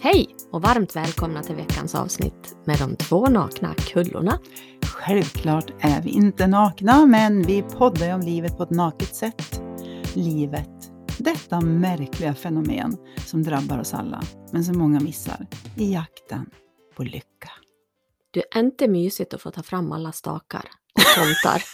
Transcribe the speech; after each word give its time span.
Hej 0.00 0.36
och 0.52 0.62
varmt 0.62 0.96
välkomna 0.96 1.42
till 1.42 1.54
veckans 1.54 1.94
avsnitt 1.94 2.56
med 2.64 2.78
de 2.78 2.96
två 2.96 3.26
nakna 3.26 3.74
kullorna. 3.74 4.38
Självklart 4.82 5.70
är 5.80 6.02
vi 6.02 6.10
inte 6.10 6.46
nakna, 6.46 7.06
men 7.06 7.42
vi 7.42 7.62
poddar 7.62 8.14
om 8.14 8.20
livet 8.20 8.56
på 8.56 8.62
ett 8.62 8.70
naket 8.70 9.14
sätt. 9.14 9.62
Livet, 10.14 10.90
detta 11.18 11.60
märkliga 11.60 12.34
fenomen 12.34 12.96
som 13.26 13.42
drabbar 13.42 13.78
oss 13.78 13.94
alla, 13.94 14.22
men 14.52 14.64
som 14.64 14.78
många 14.78 15.00
missar 15.00 15.46
i 15.76 15.92
jakten 15.92 16.50
på 16.96 17.02
lycka. 17.02 17.50
Du 18.30 18.42
är 18.54 18.60
inte 18.60 18.88
mysigt 18.88 19.34
att 19.34 19.42
få 19.42 19.50
ta 19.50 19.62
fram 19.62 19.92
alla 19.92 20.12
stakar 20.12 20.64
och 20.94 21.14
tomtar. 21.14 21.62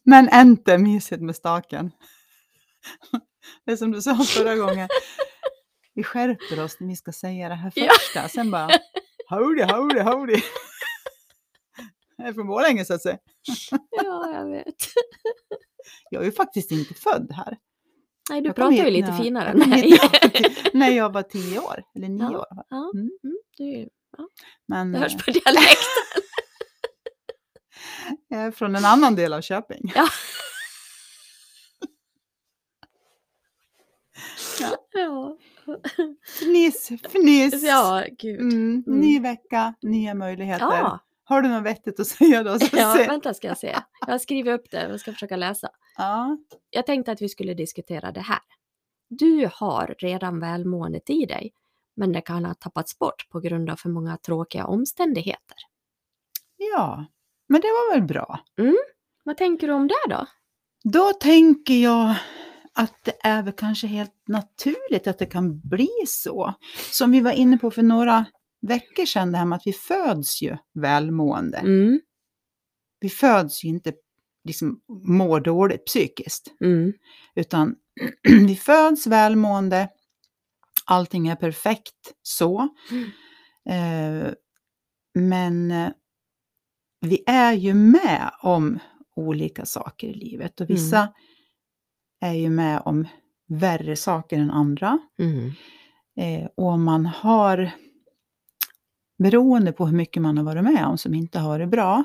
Men 0.04 0.28
inte 0.34 0.78
mysigt 0.78 1.22
med 1.22 1.36
staken. 1.36 1.90
Det 3.66 3.72
är 3.72 3.76
som 3.76 3.90
du 3.92 4.02
sa 4.02 4.16
förra 4.16 4.56
gången. 4.56 4.88
Vi 5.94 6.02
skärper 6.04 6.64
oss 6.64 6.76
när 6.80 6.88
vi 6.88 6.96
ska 6.96 7.12
säga 7.12 7.48
det 7.48 7.54
här 7.54 7.72
Ja. 7.74 7.92
första, 7.92 8.28
sen 8.28 8.50
bara 8.50 8.68
howdy, 9.28 9.62
howdy, 9.62 10.00
howdy. 10.00 10.42
Jag 12.16 12.28
är 12.28 12.32
från 12.32 12.46
Borlänge 12.46 12.84
så 12.84 12.94
att 12.94 13.02
säga. 13.02 13.18
ja, 13.90 14.32
jag 14.34 14.50
vet. 14.50 14.74
Jag 16.10 16.22
är 16.22 16.26
ju 16.26 16.32
faktiskt 16.32 16.70
inte 16.70 16.94
född 16.94 17.32
här. 17.32 17.58
Nej, 18.30 18.40
du 18.40 18.46
Jag 18.48 18.56
pratar 18.56 18.72
ju 18.72 18.90
lite 18.90 19.12
finare 19.12 19.48
än 19.48 19.58
mig. 19.58 19.98
när 20.72 20.90
jag 20.90 21.12
var 21.12 21.22
tio- 21.22 21.58
år, 21.60 21.82
eller 21.94 22.08
nio 22.08 22.22
Ja. 22.32 22.38
år. 22.38 22.46
Ja, 22.68 22.90
Mm. 22.94 23.10
mm, 23.24 23.36
det, 23.58 23.88
Men 24.68 24.92
det 24.92 24.98
eh, 24.98 25.02
hörs 25.02 25.24
på 25.24 25.30
dialekten. 25.30 25.76
jag 28.28 28.40
är 28.40 28.50
från 28.50 28.76
en 28.76 28.84
annan 28.84 29.14
del 29.16 29.32
av 29.32 29.40
Köping. 29.40 29.92
Ja. 29.94 30.08
Ja. 34.60 34.86
Ja, 34.92 35.36
Fniss, 36.98 37.62
ja 37.62 38.04
gud. 38.18 38.40
Mm, 38.40 38.82
Mm. 38.86 39.00
Ny 39.00 39.20
vecka, 39.20 39.74
nya 39.82 40.14
möjligheter. 40.14 40.64
Ja, 40.66 40.98
Har 41.24 41.42
du 41.42 41.48
något 41.48 41.62
vettigt 41.64 42.00
att 42.00 42.06
säga 42.16 42.42
då? 42.42 42.50
Ja, 42.72 42.94
se. 42.96 43.06
vänta 43.06 43.34
ska 43.34 43.48
jag 43.48 43.58
se. 43.58 43.76
Jag 44.06 44.12
har 44.14 44.18
skrivit 44.18 44.52
upp 44.60 44.70
det, 44.70 44.88
jag 44.88 45.00
ska 45.00 45.12
försöka 45.12 45.36
läsa. 45.36 45.68
ja. 45.96 46.36
Jag 46.70 46.86
tänkte 46.86 47.12
att 47.12 47.22
vi 47.22 47.28
skulle 47.28 47.54
diskutera 47.54 48.12
det 48.12 48.20
här. 48.20 48.38
Du 49.08 49.50
har 49.54 49.94
redan 49.98 50.40
välmåendet 50.40 51.10
i 51.10 51.26
dig, 51.26 51.52
men 51.96 52.12
det 52.12 52.20
kan 52.20 52.44
ha 52.44 52.54
tappats 52.54 52.98
bort 52.98 53.28
på 53.30 53.40
grund 53.40 53.70
av 53.70 53.76
för 53.76 53.88
många 53.88 54.16
tråkiga 54.16 54.66
omständigheter. 54.66 55.56
ja, 56.56 57.06
men 57.48 57.60
det 57.60 57.66
var 57.68 57.94
väl 57.94 58.02
bra. 58.02 58.40
Vad 59.24 59.36
tänker 59.36 59.66
du 59.68 59.72
om 59.72 59.88
det 59.88 59.94
då? 60.08 60.26
Då 60.84 61.12
tänker 61.12 61.74
jag 61.74 62.14
att 62.74 62.94
det 63.04 63.16
är 63.22 63.42
väl 63.42 63.52
kanske 63.52 63.86
helt 63.86 64.14
naturligt 64.28 65.06
att 65.06 65.18
det 65.18 65.26
kan 65.26 65.60
bli 65.60 65.88
så. 66.06 66.54
Som 66.90 67.10
vi 67.12 67.20
var 67.20 67.32
inne 67.32 67.58
på 67.58 67.70
för 67.70 67.82
några 67.82 68.24
veckor 68.62 69.04
sedan, 69.06 69.32
det 69.32 69.38
här 69.38 69.44
med 69.44 69.56
att 69.56 69.66
vi 69.66 69.72
föds 69.72 70.42
ju 70.42 70.56
välmående. 70.74 71.58
Mm, 71.58 72.00
Vi 73.00 73.08
föds 73.08 73.64
ju 73.64 73.68
inte 73.68 73.92
liksom 74.44 74.80
mår 75.04 75.40
dåligt 75.40 75.86
psykiskt, 75.86 76.46
mm, 76.60 76.92
utan 77.34 77.76
vi 78.46 78.56
föds 78.56 79.06
välmående, 79.06 79.88
allting 80.84 81.28
är 81.28 81.36
perfekt 81.36 82.12
så. 82.22 82.68
Eh, 83.68 84.32
men 85.14 85.70
eh, 85.70 85.88
vi 87.00 87.22
är 87.26 87.52
ju 87.52 87.74
med 87.74 88.30
om 88.42 88.78
olika 89.16 89.66
saker 89.66 90.08
i 90.08 90.14
livet 90.14 90.60
och 90.60 90.70
vissa 90.70 91.08
är 92.20 92.32
ju 92.32 92.50
med 92.50 92.82
om 92.84 93.08
värre 93.48 93.96
saker 93.96 94.38
än 94.38 94.50
andra. 94.50 94.98
mm, 95.18 95.52
Eh, 96.16 96.46
och 96.56 96.66
om 96.66 96.84
man 96.84 97.06
har, 97.06 97.70
beroende 99.18 99.72
på 99.72 99.86
hur 99.86 99.96
mycket 99.96 100.22
man 100.22 100.36
har 100.36 100.44
varit 100.44 100.64
med 100.64 100.86
om 100.86 100.98
som 100.98 101.14
inte 101.14 101.38
har 101.38 101.48
varit 101.48 101.68
bra, 101.68 102.04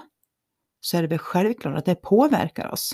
så 0.82 0.98
är 0.98 1.02
det 1.02 1.08
väl 1.08 1.18
självklart 1.20 1.78
att 1.78 1.86
det 1.86 1.96
påverkar 1.96 2.72
oss. 2.72 2.92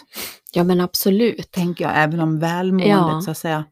Ja 0.53 0.63
men 0.63 0.81
absolut. 0.81 1.51
Tänker 1.51 1.83
jag, 1.85 1.93
även 1.95 2.19
om 2.19 2.39
välmåendet 2.39 2.87
Ja. 2.89 3.21
så 3.21 3.31
att 3.31 3.37
säga 3.37 3.65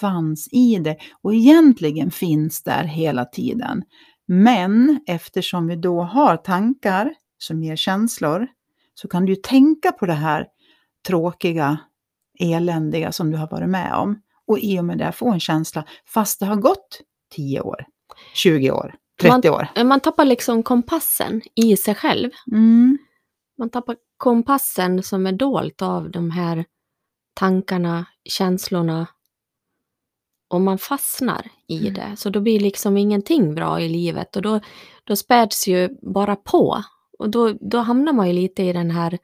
fanns 0.00 0.48
i 0.52 0.78
det. 0.78 0.96
Och 1.22 1.34
egentligen 1.34 2.10
finns 2.10 2.62
där 2.62 2.84
hela 2.84 3.24
tiden. 3.24 3.82
Men 4.26 5.00
eftersom 5.06 5.66
vi 5.66 5.76
då 5.76 6.02
har 6.02 6.36
tankar 6.36 7.14
som 7.38 7.62
ger 7.62 7.76
känslor, 7.76 8.46
så 8.94 9.08
kan 9.08 9.24
du 9.24 9.32
ju 9.32 9.36
tänka 9.36 9.92
på 9.92 10.06
det 10.06 10.12
här 10.12 10.46
tråkiga, 11.06 11.78
eländiga 12.40 13.12
som 13.12 13.30
du 13.30 13.36
har 13.38 13.48
varit 13.48 13.68
med 13.68 13.94
om. 13.94 14.20
Och 14.46 14.58
i 14.58 14.80
och 14.80 14.84
med 14.84 14.98
det 14.98 15.12
få 15.12 15.30
en 15.30 15.40
känsla, 15.40 15.84
fast 16.06 16.40
det 16.40 16.46
har 16.46 16.56
gått 16.56 17.00
10 17.34 17.60
år, 17.60 17.84
20 18.34 18.70
år, 18.70 18.94
30 19.22 19.50
år. 19.50 19.84
Man 19.84 20.00
tappar 20.00 20.24
liksom 20.24 20.62
kompassen 20.62 21.42
i 21.54 21.76
sig 21.76 21.94
själv. 21.94 22.30
Mm. 22.52 22.98
Man 23.58 23.70
tappar 23.70 23.96
kompassen 24.16 25.02
som 25.02 25.26
är 25.26 25.32
dolt 25.32 25.82
av 25.82 26.10
de 26.10 26.30
här 26.30 26.64
tankarna, 27.34 28.06
känslorna. 28.24 29.06
Och 30.48 30.60
man 30.60 30.78
fastnar 30.78 31.46
i 31.66 31.78
Mm. 31.80 31.94
det. 31.94 32.16
Så 32.16 32.30
då 32.30 32.40
blir 32.40 32.60
liksom 32.60 32.96
ingenting 32.96 33.54
bra 33.54 33.80
i 33.80 33.88
livet. 33.88 34.36
Och 34.36 34.42
då, 34.42 34.60
då 35.04 35.16
späds 35.16 35.68
ju 35.68 35.88
bara 36.02 36.36
på. 36.36 36.82
Och 37.18 37.30
då, 37.30 37.52
då 37.60 37.78
hamnar 37.78 38.12
man 38.12 38.26
ju 38.26 38.32
lite 38.32 38.62
i 38.62 38.72
den 38.72 38.90
här 38.90 39.18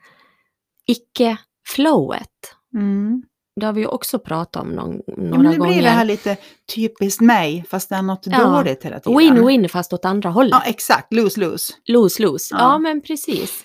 icke-flowet. 0.86 2.55
Mm. 2.76 3.22
Det 3.60 3.66
har 3.66 3.72
vi 3.72 3.80
ju 3.80 3.86
också 3.86 4.18
pratat 4.18 4.62
om 4.62 4.68
någon, 4.68 5.00
Ja, 5.06 5.14
några 5.16 5.38
men 5.42 5.50
nu 5.50 5.58
gånger. 5.58 5.72
blir 5.72 5.82
det 5.82 5.88
här 5.88 6.04
lite 6.04 6.36
typiskt 6.74 7.20
mig, 7.20 7.64
fast 7.68 7.88
det 7.88 7.94
är 7.96 8.02
något 8.02 8.26
Ja. 8.26 8.44
dåligt 8.50 8.82
hela 8.84 9.00
tiden. 9.00 9.18
Win-win 9.20 9.68
fast 9.68 9.92
åt 9.92 10.04
andra 10.04 10.30
hållet. 10.30 10.50
Ja, 10.52 10.62
exakt. 10.70 11.12
Lose-lose. 11.12 11.72
Lose-lose. 11.88 12.48
Ja. 12.50 12.58
Ja. 12.58 12.78
men 12.78 13.00
precis. 13.02 13.64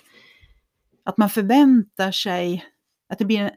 Att 1.04 1.16
man 1.18 1.30
förväntar 1.30 2.12
sig 2.12 2.64
att 3.12 3.18
det 3.18 3.24
blir 3.24 3.40
en, 3.40 3.50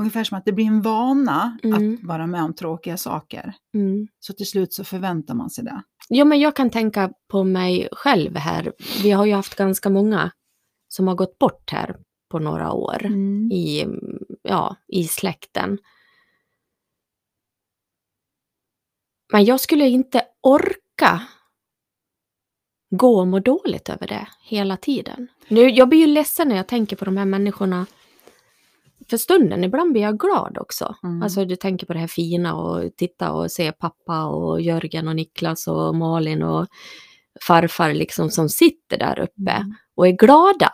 ungefär 0.00 0.24
som 0.24 0.38
att 0.38 0.44
det 0.44 0.52
blir 0.52 0.66
en 0.66 0.82
vana 0.82 1.58
Mm. 1.64 1.94
att 1.94 2.04
vara 2.08 2.26
med 2.26 2.42
om 2.42 2.54
tråkiga 2.54 2.96
saker. 2.96 3.52
Mm. 3.74 4.08
Så 4.20 4.32
till 4.32 4.46
slut 4.46 4.72
så 4.72 4.84
förväntar 4.84 5.34
man 5.34 5.50
sig 5.50 5.64
det. 5.64 5.82
Ja, 6.08 6.24
men 6.24 6.40
jag 6.40 6.56
kan 6.56 6.70
tänka 6.70 7.10
på 7.30 7.44
mig 7.44 7.88
själv 7.92 8.36
här. 8.36 8.72
Vi 9.02 9.10
har 9.10 9.24
ju 9.26 9.34
haft 9.34 9.54
ganska 9.54 9.90
många 9.90 10.30
som 10.88 11.08
har 11.08 11.14
gått 11.14 11.38
bort 11.38 11.70
här 11.72 11.96
på 12.28 12.38
några 12.38 12.72
år 12.72 13.04
Mm. 13.04 13.52
i, 13.52 13.86
ja, 14.42 14.76
i 14.88 15.04
släkten. 15.04 15.78
Men 19.32 19.44
jag 19.44 19.60
skulle 19.60 19.88
inte 19.88 20.22
orka 20.42 21.22
gå 22.90 23.18
och 23.20 23.26
må 23.26 23.38
dåligt 23.38 23.88
över 23.88 24.06
det 24.06 24.28
hela 24.42 24.76
tiden. 24.76 25.28
Nu, 25.48 25.60
jag 25.70 25.88
blir 25.88 25.98
ju 25.98 26.06
ledsen 26.06 26.48
när 26.48 26.56
jag 26.56 26.68
tänker 26.68 26.96
på 26.96 27.04
de 27.04 27.16
här 27.16 27.24
människorna 27.24 27.86
för 29.10 29.16
stunden. 29.16 29.64
Ibland 29.64 29.92
blir 29.92 30.02
jag 30.02 30.18
glad 30.18 30.58
också. 30.58 30.94
Mm. 31.02 31.22
Alltså 31.22 31.44
du 31.44 31.56
tänker 31.56 31.86
på 31.86 31.92
det 31.92 31.98
här 31.98 32.06
fina 32.06 32.54
och 32.54 32.96
titta 32.96 33.32
och 33.32 33.50
se 33.52 33.72
pappa 33.72 34.24
och 34.24 34.60
Jörgen 34.60 35.08
och 35.08 35.16
Niklas 35.16 35.66
och 35.68 35.94
Malin 35.94 36.42
och 36.42 36.66
farfar 37.46 37.94
liksom 37.94 38.30
som 38.30 38.48
sitter 38.48 38.98
där 38.98 39.18
uppe 39.18 39.50
Mm. 39.50 39.74
och 39.94 40.06
är 40.08 40.12
glada. 40.12 40.72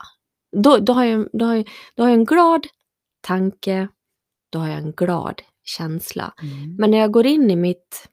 Då, 0.57 0.77
då, 0.79 0.93
har 0.93 1.05
jag, 1.05 1.29
då, 1.33 1.45
har 1.45 1.55
jag, 1.55 1.69
då 1.97 2.03
har 2.03 2.11
jag 2.11 2.19
en 2.19 2.25
glad 2.25 2.67
tanke, 3.21 3.89
då 4.51 4.59
har 4.59 4.69
jag 4.69 4.79
en 4.79 4.93
glad 4.93 5.43
känsla. 5.65 6.35
Mm. 6.43 6.77
Men 6.77 6.91
när 6.91 6.99
jag 6.99 7.13
går 7.13 7.27
in 7.27 7.51
i 7.51 7.57
mitt 7.57 8.09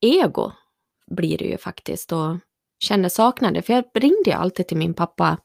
ego 0.00 0.52
blir 1.10 1.38
det 1.38 1.44
ju 1.44 1.58
faktiskt 1.58 2.12
och 2.12 2.36
känner 2.78 3.08
saknade. 3.08 3.62
För 3.62 3.72
jag 3.72 3.84
ringde 3.94 4.30
ju 4.30 4.32
alltid 4.32 4.68
till 4.68 4.76
min 4.76 4.94
pappa 4.94 5.38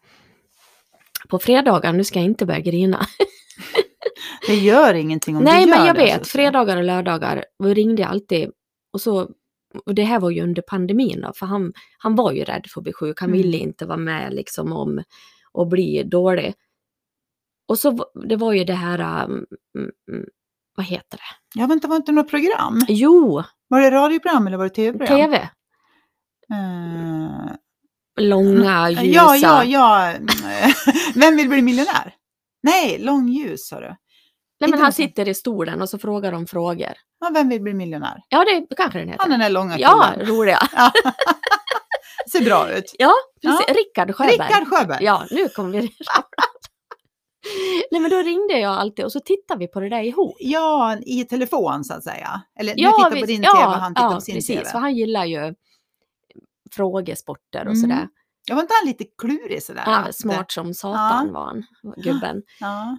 på 1.29 1.39
fredagar, 1.39 1.93
nu 1.93 2.03
ska 2.03 2.19
jag 2.19 2.25
inte 2.25 2.45
börja 2.45 2.59
grina. 2.59 3.05
Det 4.47 4.55
gör 4.55 4.93
ingenting 4.93 5.37
om 5.37 5.43
Nej, 5.43 5.65
du 5.65 5.69
gör 5.71 5.77
men 5.77 5.87
jag 5.87 5.95
det, 5.95 6.01
vet, 6.01 6.27
fredagar 6.27 6.77
och 6.77 6.83
lördagar 6.83 7.45
då 7.59 7.69
ringde 7.69 8.01
jag 8.01 8.11
alltid. 8.11 8.51
Och, 8.93 9.01
så, 9.01 9.29
och 9.85 9.95
det 9.95 10.03
här 10.03 10.19
var 10.19 10.29
ju 10.29 10.41
under 10.41 10.61
pandemin 10.61 11.21
då, 11.21 11.33
för 11.35 11.45
han, 11.45 11.73
han 11.97 12.15
var 12.15 12.31
ju 12.31 12.43
rädd 12.43 12.65
för 12.73 12.79
att 12.79 12.83
bli 12.83 12.93
sjuk. 12.93 13.19
Han 13.19 13.29
Mm. 13.29 13.41
ville 13.41 13.57
inte 13.57 13.85
vara 13.85 13.97
med 13.97 14.33
liksom 14.33 14.73
om 14.73 15.03
att 15.57 15.67
bli 15.69 16.03
dålig. 16.03 16.53
Och 17.67 17.79
så 17.79 18.05
det 18.27 18.35
var 18.35 18.53
ju 18.53 18.63
det 18.63 18.73
här, 18.73 19.25
um, 19.29 19.45
vad 20.75 20.85
heter 20.85 21.17
det? 21.17 21.59
Ja, 21.59 21.67
vänta, 21.67 21.87
var 21.87 21.95
det 21.95 21.99
inte 21.99 22.11
något 22.11 22.29
program? 22.29 22.81
Jo, 22.87 23.43
Var 23.67 23.81
det 23.81 23.91
radioprogram 23.91 24.47
eller 24.47 24.57
var 24.57 24.63
det 24.63 24.69
tv-program? 24.69 25.17
tv. 25.17 25.35
Eh, 26.51 27.55
Långa, 28.19 28.89
ljusa. 28.89 29.35
ja, 29.35 29.35
ja, 29.35 29.63
ja. 29.63 30.13
Vem 31.15 31.37
vill 31.37 31.49
bli 31.49 31.61
miljonär? 31.61 32.13
Nej, 32.63 32.97
långljus 32.99 33.67
sa 33.67 33.79
du. 33.79 33.95
Nej, 34.59 34.69
men 34.69 34.79
han 34.81 34.93
sitter 34.93 35.27
i 35.27 35.33
stolen 35.33 35.81
och 35.81 35.89
så 35.89 35.97
frågar 35.97 36.31
de 36.31 36.47
frågor. 36.47 36.93
Ja, 37.19 37.31
vem 37.33 37.49
vill 37.49 37.61
bli 37.61 37.73
miljonär? 37.73 38.21
Ja, 38.29 38.45
det 38.45 38.75
kanske 38.75 38.99
den 38.99 39.07
heter. 39.07 39.19
Han 39.21 39.29
den 39.29 39.39
där 39.39 39.49
långa 39.49 39.79
ja, 39.79 40.11
killen. 40.13 40.27
roliga. 40.27 40.59
Ja. 42.25 42.39
Ser 42.39 42.45
bra 42.45 42.71
ut. 42.77 42.95
Ja, 42.99 43.11
precis. 43.41 43.75
Rickard 43.75 44.15
Sjöberg. 44.15 44.31
Rickard 44.33 44.67
Sjöberg. 44.67 45.03
Ja, 45.03 45.25
nu 45.31 45.49
kommer 45.49 45.71
vi. 45.81 45.81
Nej 47.91 48.01
men 48.01 48.11
då 48.11 48.17
ringde 48.17 48.59
jag 48.59 48.73
alltid 48.73 49.05
och 49.05 49.11
så 49.11 49.19
tittade 49.19 49.59
vi 49.59 49.67
på 49.67 49.79
det 49.79 49.89
där 49.89 50.03
ihop. 50.03 50.35
Ja, 50.39 50.97
i 51.05 51.23
telefon 51.25 51.83
så 51.83 51.93
att 51.93 52.03
säga. 52.03 52.41
Eller 52.59 52.73
Ja, 52.77 52.89
du 52.91 53.03
tittar 53.15 53.19
på 53.21 53.25
din 53.25 53.43
ja, 53.43 53.51
tv 53.53 53.65
och 53.65 53.71
han 53.81 53.95
tittar 53.95 54.07
ja, 54.09 54.15
på 54.15 54.21
sin 54.21 54.35
precis, 54.35 54.57
tv. 54.57 54.69
för 54.69 54.79
han 54.79 54.95
gillar 54.95 55.25
ju 55.25 55.53
frågesporter 56.71 57.59
och 57.59 57.75
Mm. 57.75 57.81
sådär. 57.81 58.07
Jag 58.47 58.55
var 58.55 58.61
inte 58.61 58.73
han 58.81 58.87
lite 58.87 59.05
klurig 59.17 59.63
sådär? 59.63 59.83
Att- 59.87 60.15
smart 60.15 60.51
som 60.51 60.73
satan 60.73 61.33
var 61.33 61.45
han, 61.45 61.63
gubben. 61.97 62.41
Ja. 62.59 62.97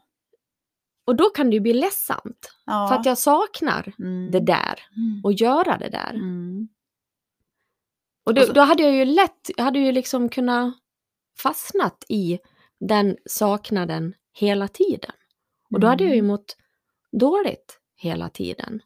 Och 1.06 1.16
då 1.16 1.24
kan 1.30 1.50
det 1.50 1.54
ju 1.54 1.60
bli 1.60 1.72
ledsamt. 1.72 2.52
ja. 2.66 2.88
För 2.88 2.96
att 2.96 3.06
jag 3.06 3.18
saknar 3.18 3.94
Mm. 3.98 4.30
det 4.30 4.40
där 4.40 4.80
Mm. 4.96 5.20
och 5.24 5.32
göra 5.32 5.78
det 5.78 5.88
där. 5.88 6.10
Mm. 6.14 6.68
Och 8.26 8.34
då, 8.34 8.40
Och 8.40 8.46
så- 8.46 8.52
då 8.52 8.60
hade 8.60 8.82
jag 8.82 8.92
ju 8.94 9.04
lätt, 9.04 9.50
jag 9.56 9.64
hade 9.64 9.78
ju 9.78 9.92
liksom 9.92 10.28
kunnat 10.28 10.74
fastnat 11.38 12.04
i 12.08 12.38
den 12.80 13.16
saknaden 13.26 14.14
hela 14.32 14.68
tiden. 14.68 15.10
Och 15.70 15.80
då 15.80 15.86
hade 15.86 16.04
jag 16.04 16.12
ju 16.12 16.18
Mm. 16.18 16.26
mått 16.28 16.56
dåligt 17.12 17.78
hela 17.96 18.28
tiden. 18.28 18.80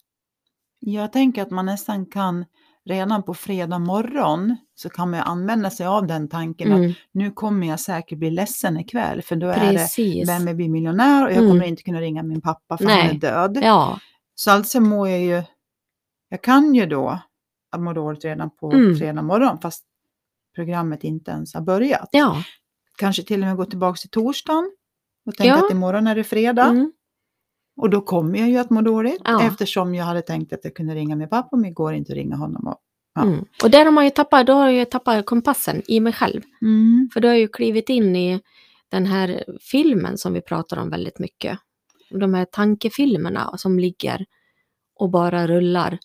Jag 0.78 1.12
tänker 1.12 1.42
att 1.42 1.50
man 1.50 1.66
nästan 1.66 2.06
kan 2.06 2.44
redan 2.84 3.22
på 3.22 3.34
fredag 3.34 3.78
morgon 3.78 4.56
så 4.74 4.88
kan 4.90 5.10
man 5.10 5.18
ju 5.20 5.24
använda 5.24 5.70
sig 5.70 5.86
av 5.86 6.06
den 6.06 6.28
tanken 6.28 6.72
att 6.72 6.78
Mm, 6.78 6.92
nu 7.12 7.30
kommer 7.30 7.66
jag 7.66 7.80
säkert 7.80 8.18
bli 8.18 8.30
ledsen 8.30 8.80
ikväll 8.80 9.22
för 9.22 9.36
då 9.36 9.46
är 9.48 9.60
det 9.72 9.78
precis. 9.78 10.28
vem 10.28 10.46
vill 10.46 10.56
bli 10.56 10.68
miljonär 10.68 11.24
och 11.24 11.30
jag 11.32 11.38
Mm. 11.38 11.50
kommer 11.50 11.64
inte 11.66 11.82
kunna 11.82 12.00
ringa 12.00 12.22
min 12.22 12.40
pappa 12.40 12.78
för 12.78 12.84
han 12.84 12.98
Nej. 12.98 13.08
är 13.10 13.14
död. 13.14 13.58
Ja, 13.62 14.00
Så 14.34 14.50
alltså 14.50 14.80
mår 14.80 15.08
jag 15.08 15.20
ju, 15.20 15.42
jag 16.28 16.42
kan 16.42 16.74
ju 16.74 16.86
då 16.86 17.18
att 17.70 17.80
må 17.80 17.92
dåligt 17.92 18.24
redan 18.24 18.50
på 18.50 18.72
Mm. 18.72 18.96
fredag 18.96 19.22
morgon 19.22 19.58
fast 19.60 19.84
programmet 20.54 21.04
inte 21.04 21.30
ens 21.30 21.54
har 21.54 21.60
börjat. 21.60 22.08
ja. 22.12 22.42
Kanske 22.98 23.22
till 23.22 23.40
och 23.42 23.46
med 23.48 23.56
gå 23.56 23.64
tillbaka 23.64 23.96
till 23.96 24.10
torsdagen 24.10 24.70
och 25.26 25.34
tänka 25.34 25.48
Ja. 25.56 25.64
att 25.66 25.72
imorgon 25.72 26.06
är 26.06 26.14
det 26.14 26.24
fredag. 26.24 26.64
Mm, 26.66 26.92
Och 27.76 27.90
då 27.90 28.00
kommer 28.00 28.38
jag 28.38 28.48
ju 28.50 28.56
att 28.58 28.70
må 28.70 28.80
dåligt 28.80 29.20
Ja. 29.24 29.42
eftersom 29.46 29.94
jag 29.94 30.04
hade 30.04 30.22
tänkt 30.22 30.52
att 30.52 30.64
jag 30.64 30.74
kunde 30.74 30.94
ringa 30.94 31.16
min 31.16 31.28
pappa 31.28 31.56
men 31.56 31.74
går 31.74 31.94
inte 31.94 32.12
att 32.12 32.16
ringa 32.16 32.36
honom. 32.36 32.66
Och, 32.66 32.76
Ja. 33.14 33.22
mm. 33.22 33.44
Och 33.62 33.70
där 33.70 33.84
har 33.84 33.92
man 33.92 34.04
ju 34.04 34.10
tappat, 34.10 34.46
då 34.46 34.52
har 34.52 34.68
jag 34.70 34.90
tappat 34.90 35.26
kompassen 35.26 35.82
i 35.88 36.00
mig 36.00 36.12
själv. 36.12 36.42
mm. 36.62 37.08
För 37.12 37.20
då 37.20 37.28
har 37.28 37.32
jag 37.34 37.40
ju 37.40 37.48
klivit 37.48 37.88
in 37.88 38.16
i 38.16 38.40
den 38.88 39.06
här 39.06 39.44
filmen 39.60 40.18
som 40.18 40.32
vi 40.32 40.40
pratar 40.40 40.76
om 40.76 40.90
väldigt 40.90 41.18
mycket. 41.18 41.58
De 42.10 42.34
här 42.34 42.44
tankefilmerna 42.44 43.56
som 43.58 43.78
ligger 43.78 44.26
och 44.94 45.10
bara 45.10 45.46
rullar. 45.46 45.98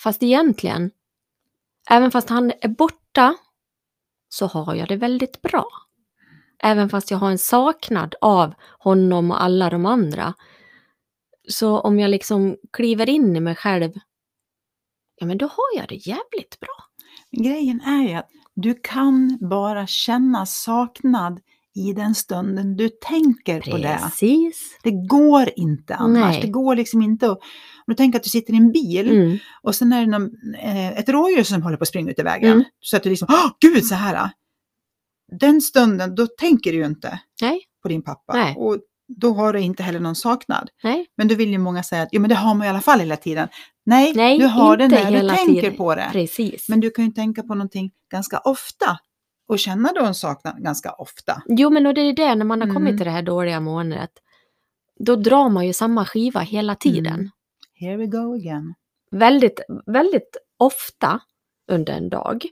Fast 0.00 0.22
egentligen, 0.22 0.90
även 1.90 2.10
fast 2.10 2.28
han 2.28 2.52
är 2.60 2.68
borta, 2.68 3.34
så 4.28 4.46
har 4.46 4.74
jag 4.74 4.88
det 4.88 4.96
väldigt 4.96 5.42
bra. 5.42 5.66
Även 6.62 6.88
fast 6.88 7.10
jag 7.10 7.18
har 7.18 7.30
en 7.30 7.38
saknad 7.38 8.14
av 8.20 8.54
honom 8.78 9.30
och 9.30 9.42
alla 9.42 9.70
de 9.70 9.86
andra. 9.86 10.34
Så 11.48 11.80
om 11.80 12.00
jag 12.00 12.10
liksom 12.10 12.56
kliver 12.72 13.08
in 13.08 13.36
i 13.36 13.40
mig 13.40 13.54
själv, 13.54 13.92
ja 15.16 15.26
men 15.26 15.38
då 15.38 15.46
har 15.46 15.78
jag 15.80 15.88
det 15.88 15.94
jävligt 15.94 16.60
bra. 16.60 16.84
Grejen 17.30 17.80
är 17.80 18.08
ju 18.08 18.14
att 18.14 18.30
du 18.54 18.74
kan 18.74 19.38
bara 19.50 19.86
känna 19.86 20.46
saknad 20.46 21.40
i 21.74 21.92
den 21.92 22.14
stunden 22.14 22.76
du 22.76 22.88
tänker 22.88 23.60
på 23.70 23.76
det. 23.76 23.98
Precis. 24.02 24.78
Det 24.82 24.90
går 24.90 25.50
inte 25.56 25.94
annars. 25.94 26.32
Nej. 26.32 26.40
Det 26.42 26.48
går 26.48 26.76
liksom 26.76 27.02
inte 27.02 27.26
att... 27.26 27.38
Om 27.38 27.84
du 27.86 27.94
tänker 27.94 28.18
att 28.18 28.22
du 28.22 28.30
sitter 28.30 28.52
i 28.54 28.56
en 28.56 28.72
bil 28.72 29.08
Mm. 29.10 29.38
och 29.62 29.74
sen 29.74 29.92
är 29.92 30.00
det 30.00 30.06
någon, 30.06 30.30
eh, 30.62 30.98
ett 30.98 31.08
rådjur 31.08 31.42
som 31.42 31.62
håller 31.62 31.76
på 31.76 31.82
att 31.82 31.88
springa 31.88 32.10
ut 32.10 32.18
i 32.18 32.22
vägen. 32.22 32.52
Mm. 32.52 32.64
Så 32.80 32.96
att 32.96 33.02
du 33.02 33.10
liksom, 33.10 33.28
åh 33.30 33.50
gud 33.60 33.84
så 33.84 33.94
här. 33.94 34.30
Den 35.40 35.60
stunden, 35.60 36.14
då 36.14 36.26
tänker 36.26 36.72
du 36.72 36.78
ju 36.78 36.86
inte 36.86 37.20
Nej, 37.42 37.60
på 37.82 37.88
din 37.88 38.02
pappa. 38.02 38.32
Nej. 38.32 38.54
Och 38.58 38.78
då 39.20 39.32
har 39.32 39.52
du 39.52 39.60
inte 39.60 39.82
heller 39.82 40.00
någon 40.00 40.14
saknad. 40.16 40.70
nej. 40.82 41.06
Men 41.16 41.28
då 41.28 41.34
vill 41.34 41.50
ju 41.50 41.58
många 41.58 41.82
säga 41.82 42.02
att 42.02 42.08
jo, 42.12 42.20
men 42.20 42.28
det 42.28 42.34
har 42.36 42.54
man 42.54 42.66
i 42.66 42.70
alla 42.70 42.80
fall 42.80 43.00
hela 43.00 43.16
tiden. 43.16 43.48
Nej, 43.86 44.12
Nej, 44.14 44.38
du 44.38 44.46
har 44.46 44.76
det 44.76 44.88
när 44.88 45.10
du 45.22 45.28
tänker 45.28 45.60
tiden. 45.62 45.76
på 45.76 45.94
det. 45.94 46.08
Precis. 46.12 46.68
Men 46.68 46.80
du 46.80 46.90
kan 46.90 47.04
ju 47.04 47.10
tänka 47.10 47.42
på 47.42 47.54
någonting 47.54 47.90
ganska 48.12 48.38
ofta. 48.38 48.98
Och 49.48 49.58
känna 49.58 49.92
då 49.92 50.04
en 50.04 50.14
saknad 50.14 50.62
ganska 50.62 50.92
ofta. 50.92 51.42
Jo, 51.46 51.70
men 51.70 51.86
och 51.86 51.94
det 51.94 52.00
är 52.00 52.12
det, 52.12 52.34
när 52.34 52.44
man 52.44 52.60
har 52.60 52.66
Mm. 52.66 52.74
kommit 52.74 52.96
till 52.96 53.04
det 53.04 53.10
här 53.10 53.22
dåliga 53.22 53.60
måendet, 53.60 54.10
då 55.00 55.16
drar 55.16 55.48
man 55.48 55.66
ju 55.66 55.72
samma 55.72 56.04
skiva 56.06 56.40
hela 56.40 56.74
tiden. 56.74 57.14
Mm. 57.14 57.30
Here 57.74 57.96
we 57.96 58.06
go 58.06 58.34
again. 58.34 58.74
Väldigt, 59.10 59.60
väldigt 59.86 60.36
ofta 60.56 61.20
under 61.68 61.92
en 61.92 62.08
dag. 62.08 62.44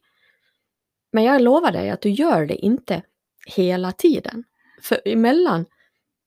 Men 1.12 1.24
jag 1.24 1.42
lovar 1.42 1.72
dig 1.72 1.90
att 1.90 2.00
du 2.02 2.10
gör 2.10 2.46
det 2.46 2.54
inte 2.56 3.02
hela 3.46 3.92
tiden. 3.92 4.44
För 4.82 5.00
emellan, 5.04 5.66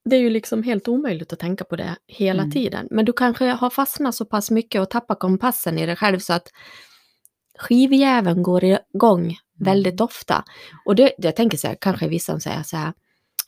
det 0.04 0.16
är 0.16 0.20
ju 0.20 0.30
liksom 0.30 0.62
helt 0.62 0.88
omöjligt 0.88 1.32
att 1.32 1.38
tänka 1.38 1.64
på 1.64 1.76
det 1.76 1.96
hela 2.06 2.42
Mm. 2.42 2.52
tiden. 2.52 2.88
Men 2.90 3.04
du 3.04 3.12
kanske 3.12 3.44
har 3.46 3.70
fastnat 3.70 4.14
så 4.14 4.24
pass 4.24 4.50
mycket 4.50 4.80
och 4.80 4.90
tappat 4.90 5.18
kompassen 5.18 5.78
i 5.78 5.86
dig 5.86 5.96
själv 5.96 6.18
så 6.18 6.32
att 6.32 6.48
skivjäveln 7.58 8.42
går 8.42 8.64
igång 8.64 9.36
väldigt 9.58 10.00
ofta. 10.00 10.44
Och 10.84 10.94
det, 10.96 11.12
jag 11.18 11.36
tänker 11.36 11.58
så 11.58 11.68
här, 11.68 11.76
kanske 11.80 12.08
vissa 12.08 12.40
säger 12.40 12.62
så 12.62 12.76
här, 12.76 12.92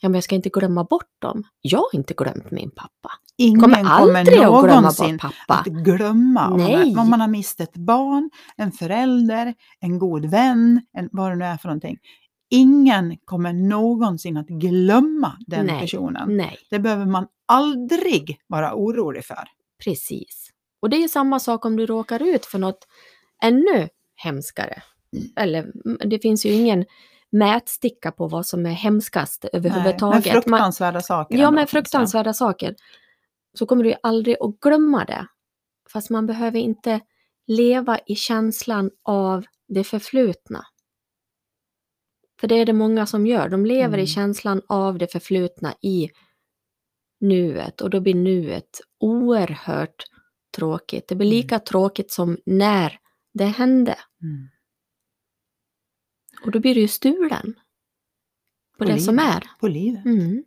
ja 0.01 0.09
men 0.09 0.13
jag 0.13 0.23
ska 0.23 0.35
inte 0.35 0.49
glömma 0.49 0.83
bort 0.83 1.11
dem. 1.21 1.43
Jag 1.61 1.79
har 1.79 1.89
inte 1.95 2.13
glömt 2.13 2.51
min 2.51 2.71
pappa. 2.71 3.11
Ingen 3.37 3.61
Kommer 3.61 3.75
kommer, 3.75 3.89
aldrig 3.91 4.39
att 4.39 4.63
glömma 4.63 4.81
bort 4.97 5.21
pappa. 5.21 5.53
att 5.53 5.65
glömma 5.65 6.47
om 6.49 6.57
Nej. 6.57 6.93
man, 6.93 6.99
om 7.03 7.09
man 7.09 7.21
har 7.21 7.27
mist 7.27 7.59
ett 7.59 7.73
barn, 7.77 8.29
en 8.57 8.71
förälder, 8.71 9.53
en 9.79 9.99
god 9.99 10.25
vän, 10.25 10.81
en, 10.93 11.09
vad 11.11 11.31
det 11.31 11.35
nu 11.35 11.45
är 11.45 11.57
för 11.57 11.67
någonting. 11.67 11.97
Ingen 12.51 13.17
kommer 13.25 13.53
någonsin 13.53 14.37
att 14.37 14.47
glömma 14.47 15.37
den 15.47 15.65
Nej. 15.65 15.81
personen. 15.81 16.37
Nej, 16.37 16.57
Det 16.69 16.79
behöver 16.79 17.05
man 17.05 17.27
aldrig 17.45 18.39
vara 18.47 18.73
orolig 18.75 19.25
för. 19.25 19.43
precis. 19.83 20.49
Och 20.81 20.89
det 20.89 21.03
är 21.03 21.07
samma 21.07 21.39
sak 21.39 21.65
om 21.65 21.75
du 21.75 21.85
råkar 21.85 22.21
ut 22.23 22.45
för 22.45 22.59
något 22.59 22.87
ännu 23.43 23.89
hemskare. 24.15 24.81
Eller 25.35 25.59
mm, 25.63 25.97
det 26.09 26.19
finns 26.19 26.45
ju 26.45 26.51
ingen 26.53 26.85
mätsticka 27.31 28.11
på 28.11 28.27
vad 28.27 28.45
som 28.45 28.65
är 28.65 28.69
hemskast 28.71 29.43
Nej, 29.43 29.49
överhuvudtaget. 29.53 30.25
men 30.25 30.33
Man- 30.35 30.41
fruktansvärda 30.43 31.01
saker. 31.01 31.37
Ja, 31.37 31.51
men 31.51 31.67
fruktansvärda 31.67 32.33
saker. 32.33 32.75
Så 33.53 33.65
kommer 33.65 33.83
du 33.83 33.89
ju 33.89 33.95
aldrig 34.03 34.35
att 34.39 34.59
glömma 34.59 35.05
det. 35.05 35.27
Fast 35.91 36.09
man 36.09 36.25
behöver 36.27 36.59
inte 36.59 36.99
leva 37.47 37.99
i 38.05 38.15
känslan 38.15 38.91
av 39.03 39.45
det 39.67 39.83
förflutna. 39.83 40.65
För 42.41 42.47
det 42.47 42.55
är 42.55 42.65
det 42.65 42.73
många 42.73 43.05
som 43.05 43.27
gör. 43.27 43.49
De 43.49 43.65
lever 43.65 43.97
i 43.97 44.01
Mm. 44.01 44.07
känslan 44.07 44.61
av 44.67 44.97
det 44.97 45.07
förflutna 45.11 45.73
i 45.81 46.09
nuet. 47.19 47.81
Och 47.81 47.89
då 47.89 47.99
blir 47.99 48.15
nuet 48.15 48.81
oerhört 48.99 50.03
tråkigt. 50.55 51.07
Det 51.07 51.15
blir 51.15 51.27
Mm. 51.27 51.37
lika 51.37 51.59
tråkigt 51.59 52.11
som 52.11 52.37
när 52.45 52.99
det 53.33 53.45
hände. 53.45 53.95
Mm. 54.21 54.47
Och 56.45 56.51
då 56.51 56.59
blir 56.59 56.75
du 56.75 56.81
ju 56.81 56.87
stulen. 56.87 57.53
På 58.77 58.85
På 58.85 58.91
det 58.91 58.99
som 58.99 59.15
livet. 59.15 59.35
är. 59.35 59.49
På 59.59 59.67
livet. 59.67 60.05
Mm. 60.05 60.43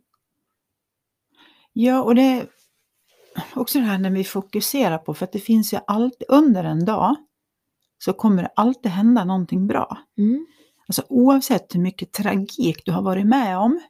Ja, 1.73 2.01
och 2.01 2.15
det 2.15 2.21
är 2.21 2.47
också 3.53 3.79
det 3.79 3.85
här 3.85 3.97
när 3.97 4.09
vi 4.09 4.23
fokuserar 4.23 4.97
på, 4.97 5.13
för 5.13 5.25
att 5.25 5.31
det 5.31 5.39
finns 5.39 5.73
ju 5.73 5.79
alltid 5.87 6.27
under 6.29 6.63
en 6.63 6.85
dag 6.85 7.15
så 7.97 8.13
kommer 8.13 8.43
det 8.43 8.49
alltid 8.55 8.91
hända 8.91 9.25
någonting 9.25 9.67
bra. 9.67 9.97
Mm. 10.17 10.45
Alltså 10.87 11.03
oavsett 11.09 11.75
hur 11.75 11.79
mycket 11.79 12.11
tragik 12.11 12.81
du 12.85 12.91
har 12.91 13.01
varit 13.01 13.25
med 13.25 13.57
om 13.57 13.81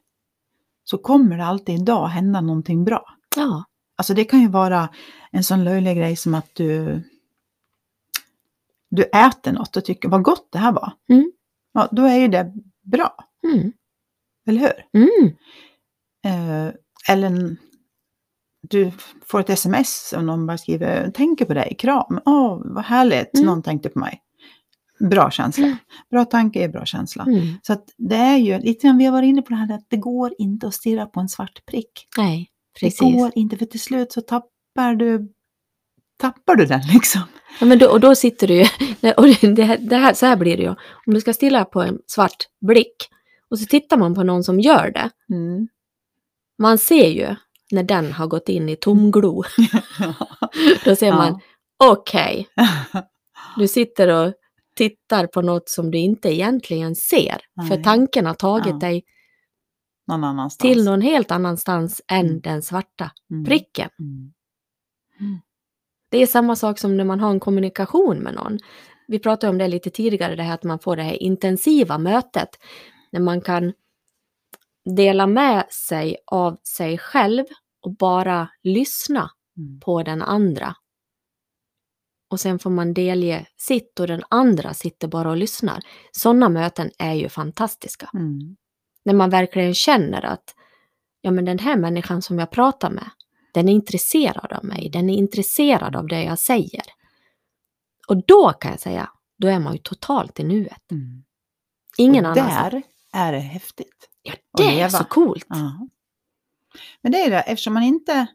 så 0.84 0.98
kommer 0.98 1.36
det 1.36 1.44
alltid 1.44 1.74
idag 1.74 2.06
hända 2.06 2.40
någonting 2.40 2.84
bra. 2.84 3.16
Ja. 3.36 3.64
Alltså 3.96 4.14
det 4.14 4.24
kan 4.24 4.40
ju 4.40 4.48
vara 4.48 4.88
en 5.30 5.44
sån 5.44 5.64
löjlig 5.64 5.96
grej 5.96 6.16
som 6.16 6.34
att 6.34 6.54
du, 6.54 7.02
du 8.88 9.02
äter 9.02 9.52
något 9.52 9.76
och 9.76 9.84
tycker 9.84 10.08
vad 10.08 10.22
gott 10.22 10.48
det 10.50 10.58
här 10.58 10.72
var. 10.72 10.92
Mm. 11.08 11.32
Ja, 11.74 11.88
då 11.92 12.02
är 12.04 12.16
ju 12.18 12.28
det 12.28 12.52
bra, 12.82 13.14
Mm. 13.46 13.72
eller 14.48 14.60
hur? 14.60 15.02
Mm. 15.02 15.34
Eh, 16.26 16.74
eller 17.10 17.56
du 18.68 18.92
får 19.26 19.40
ett 19.40 19.50
sms 19.50 20.14
och 20.16 20.24
någon 20.24 20.46
bara 20.46 20.58
skriver 20.58 21.10
tänker 21.10 21.44
på 21.44 21.54
dig, 21.54 21.76
kram, 21.78 22.20
åh 22.26 22.60
vad 22.64 22.84
härligt, 22.84 23.34
Mm. 23.34 23.46
någon 23.46 23.62
tänkte 23.62 23.88
på 23.88 23.98
mig. 23.98 24.20
Bra 25.10 25.30
känsla. 25.30 25.64
Mm. 25.66 25.76
Bra 26.10 26.24
tanke 26.24 26.64
är 26.64 26.68
bra 26.68 26.84
känsla. 26.84 27.22
Mm. 27.24 27.46
Så 27.62 27.72
att 27.72 27.84
det 27.96 28.16
är 28.16 28.36
ju 28.36 28.58
lite 28.58 28.86
grann, 28.86 28.98
vi 28.98 29.04
har 29.04 29.12
varit 29.12 29.26
inne 29.28 29.42
på 29.42 29.48
det 29.48 29.54
här 29.56 29.74
att 29.74 29.86
det 29.88 29.96
går 29.96 30.34
inte 30.38 30.66
att 30.66 30.74
stirra 30.74 31.06
på 31.06 31.20
en 31.20 31.28
svart 31.28 31.66
prick. 31.66 32.08
Nej, 32.18 32.50
Det 32.74 32.80
precis. 32.86 33.00
går 33.00 33.30
inte 33.34 33.56
för 33.56 33.66
till 33.66 33.80
slut 33.80 34.12
så 34.12 34.20
tappar 34.20 34.94
du, 34.94 35.32
tappar 36.18 36.54
du 36.56 36.64
den 36.66 36.80
liksom. 36.92 37.20
Ja, 37.60 37.66
men 37.66 37.78
då, 37.78 37.90
och 37.90 38.00
då 38.00 38.14
sitter 38.14 38.46
du 38.48 38.54
ju, 38.54 38.62
och 39.16 39.26
det, 39.54 39.62
här- 39.64 39.78
det 39.78 39.96
här, 39.96 40.14
så 40.14 40.26
här 40.26 40.36
blir 40.36 40.56
det 40.56 40.62
ju. 40.62 40.68
Om 41.06 41.14
du 41.14 41.20
ska 41.20 41.32
stilla 41.32 41.64
på 41.64 41.82
en 41.82 41.98
svart 42.06 42.36
blick 42.66 42.96
och 43.50 43.58
så 43.58 43.66
tittar 43.66 43.96
man 43.96 44.14
på 44.14 44.22
någon 44.22 44.44
som 44.44 44.60
gör 44.60 44.90
det. 44.90 45.10
Mm. 45.34 45.68
Man 46.58 46.78
ser 46.78 47.08
ju 47.08 47.34
när 47.70 47.82
den 47.82 48.12
har 48.12 48.26
gått 48.26 48.48
in 48.48 48.68
i 48.68 48.76
tomglo. 48.76 49.42
Då 50.84 50.96
ser 50.96 51.12
man, 51.12 51.40
okej, 51.84 52.48
du 53.56 53.68
sitter 53.68 54.08
och 54.08 54.32
tittar 54.76 55.26
på 55.26 55.42
något 55.42 55.68
som 55.68 55.90
du 55.90 55.98
inte 55.98 56.28
egentligen 56.34 56.94
ser. 56.96 57.40
För 57.68 57.74
Nej. 57.76 57.82
tanken 57.84 58.26
har 58.26 58.34
tagit 58.34 58.66
Ja. 58.66 58.78
dig 58.78 59.04
någon 60.06 60.50
till 60.58 60.84
någon 60.84 61.00
helt 61.00 61.30
annanstans 61.30 62.02
än 62.12 62.26
Mm. 62.26 62.40
den 62.40 62.62
svarta 62.62 63.10
Mm. 63.30 63.44
pricken. 63.44 63.88
Mm. 64.00 64.32
Det 66.14 66.22
är 66.22 66.26
samma 66.26 66.56
sak 66.56 66.78
som 66.78 66.96
när 66.96 67.04
man 67.04 67.20
har 67.20 67.30
en 67.30 67.40
kommunikation 67.40 68.18
med 68.18 68.34
någon. 68.34 68.58
Vi 69.06 69.18
pratade 69.18 69.50
om 69.50 69.58
det 69.58 69.68
lite 69.68 69.90
tidigare, 69.90 70.36
det 70.36 70.42
här 70.42 70.54
att 70.54 70.64
man 70.64 70.78
får 70.78 70.96
det 70.96 71.02
här 71.02 71.22
intensiva 71.22 71.98
mötet. 71.98 72.48
När 73.12 73.20
man 73.20 73.40
kan 73.40 73.72
dela 74.96 75.26
med 75.26 75.66
sig 75.70 76.16
av 76.26 76.56
sig 76.76 76.98
själv 76.98 77.44
och 77.82 77.96
bara 77.96 78.48
lyssna 78.62 79.30
Mm. 79.58 79.80
på 79.80 80.02
den 80.02 80.22
andra. 80.22 80.74
Och 82.30 82.40
sen 82.40 82.58
får 82.58 82.70
man 82.70 82.94
delge 82.94 83.46
sitt 83.56 84.00
och 84.00 84.06
den 84.06 84.22
andra 84.30 84.74
sitter 84.74 85.08
bara 85.08 85.30
och 85.30 85.36
lyssnar. 85.36 85.80
Sådana 86.12 86.48
möten 86.48 86.90
är 86.98 87.14
ju 87.14 87.28
fantastiska. 87.28 88.10
Mm. 88.14 88.56
När 89.04 89.14
man 89.14 89.30
verkligen 89.30 89.74
känner 89.74 90.22
att 90.22 90.54
ja, 91.20 91.30
men 91.30 91.44
den 91.44 91.58
här 91.58 91.76
människan 91.76 92.22
som 92.22 92.38
jag 92.38 92.50
pratar 92.50 92.90
med, 92.90 93.10
den 93.54 93.68
är 93.68 93.72
intresserad 93.72 94.52
av 94.52 94.64
mig, 94.64 94.90
den 94.90 95.10
är 95.10 95.14
intresserad 95.16 95.96
av 95.96 96.06
det 96.06 96.22
jag 96.24 96.38
säger. 96.38 96.82
Och 98.08 98.26
då 98.26 98.52
kan 98.52 98.70
jag 98.70 98.80
säga, 98.80 99.10
då 99.38 99.48
är 99.48 99.58
man 99.58 99.72
ju 99.72 99.78
totalt 99.78 100.40
i 100.40 100.44
nuet. 100.44 100.90
Mm. 100.90 101.24
Ingen 101.98 102.26
och 102.26 102.32
annanstans. 102.32 102.72
där 102.72 102.82
är 103.20 103.32
det 103.32 103.38
häftigt. 103.38 104.08
Ja, 104.22 104.34
det 104.56 104.80
är 104.80 104.88
så 104.88 105.04
coolt. 105.04 105.46
Ja. 105.48 105.88
Men 107.02 107.12
det 107.12 107.18
är 107.22 107.30
det, 107.30 107.40
eftersom 107.40 107.74
man 107.74 107.82
inte 107.82 108.26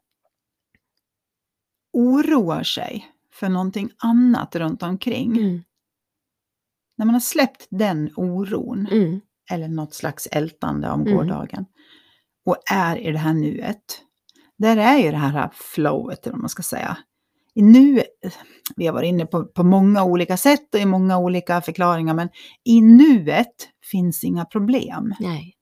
oroar 1.93 2.63
sig 2.63 3.11
för 3.33 3.49
någonting 3.49 3.89
annat 3.97 4.55
runt 4.55 4.83
omkring. 4.83 5.37
Mm, 5.37 5.63
När 6.97 7.05
man 7.05 7.15
har 7.15 7.19
släppt 7.19 7.67
den 7.69 8.13
oron, 8.15 8.87
mm, 8.91 9.21
eller 9.51 9.67
något 9.67 9.93
slags 9.93 10.27
ältande 10.31 10.89
om 10.89 11.01
Mm. 11.01 11.13
gårdagen, 11.13 11.65
och 12.45 12.57
är 12.71 12.97
i 12.97 13.11
det 13.11 13.17
här 13.17 13.33
nuet. 13.33 14.01
Där 14.59 14.77
är 14.77 14.97
ju 14.97 15.11
det 15.11 15.17
här 15.17 15.49
flowet, 15.53 16.25
eller 16.27 16.31
vad 16.33 16.41
man 16.41 16.49
ska 16.49 16.63
säga. 16.63 16.97
I 17.53 17.61
nuet, 17.61 18.05
vi 18.75 18.85
har 18.87 18.93
varit 18.93 19.07
inne 19.07 19.25
på, 19.25 19.45
på 19.45 19.63
många 19.63 20.03
olika 20.03 20.37
sätt 20.37 20.73
och 20.75 20.79
i 20.81 20.85
många 20.85 21.17
olika 21.17 21.61
förklaringar, 21.61 22.13
men 22.13 22.29
i 22.63 22.81
nuet 22.81 23.69
finns 23.91 24.23
inga 24.23 24.45
problem. 24.45 25.13
nej. 25.19 25.55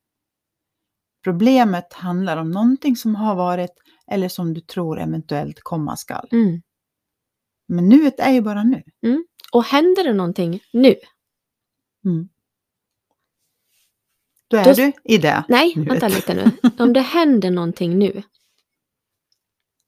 Problemet 1.24 1.94
handlar 1.94 2.38
om 2.38 2.52
någonting 2.52 2.96
som 2.96 3.16
har 3.16 3.36
varit 3.36 3.72
eller 4.12 4.30
som 4.30 4.54
du 4.54 4.62
tror 4.62 5.00
eventuellt 5.00 5.60
komma 5.64 5.98
skall. 5.98 6.28
Mm. 6.32 6.62
Men 7.68 7.90
nuet 7.90 8.20
är 8.20 8.32
ju 8.32 8.42
bara 8.42 8.64
nu. 8.64 8.84
Och 9.52 9.64
händer 9.64 10.04
det 10.04 10.14
någonting 10.14 10.60
nu? 10.74 10.96
Då 14.48 14.58
är 14.58 14.64
Då- 14.66 14.74
du 14.74 14.92
i 15.04 15.18
det. 15.18 15.44
Nej, 15.50 15.74
nuet. 15.76 15.92
vänta 15.92 16.08
lite 16.08 16.34
nu. 16.34 16.52
Om 16.84 16.94
det 16.94 17.00
händer 17.02 17.52
någonting 17.52 18.00
nu, 18.00 18.24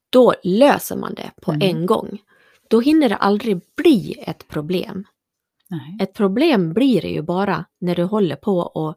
då 0.10 0.34
löser 0.44 0.96
man 0.96 1.14
det 1.16 1.32
på 1.42 1.52
Mm. 1.52 1.62
en 1.78 1.86
gång. 1.86 2.22
Då 2.70 2.80
hinner 2.80 3.10
det 3.10 3.16
aldrig 3.16 3.62
bli 3.76 4.16
ett 4.28 4.48
problem. 4.48 5.08
Nej. 5.70 5.98
Ett 6.02 6.14
problem 6.14 6.74
blir 6.74 7.02
det 7.02 7.10
ju 7.10 7.22
bara 7.22 7.66
när 7.80 7.96
du 7.96 8.04
håller 8.04 8.36
på 8.36 8.58
och 8.60 8.96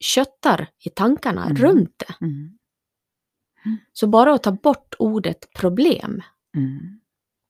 köttar 0.00 0.68
i 0.84 0.88
tankarna 0.90 1.44
Mm. 1.44 1.56
runt 1.56 1.98
det. 1.98 2.14
Mm. 2.26 2.58
Så 3.92 4.06
bara 4.06 4.34
att 4.34 4.42
ta 4.42 4.52
bort 4.52 4.94
ordet 4.98 5.52
problem 5.54 6.22
Mm. 6.56 7.00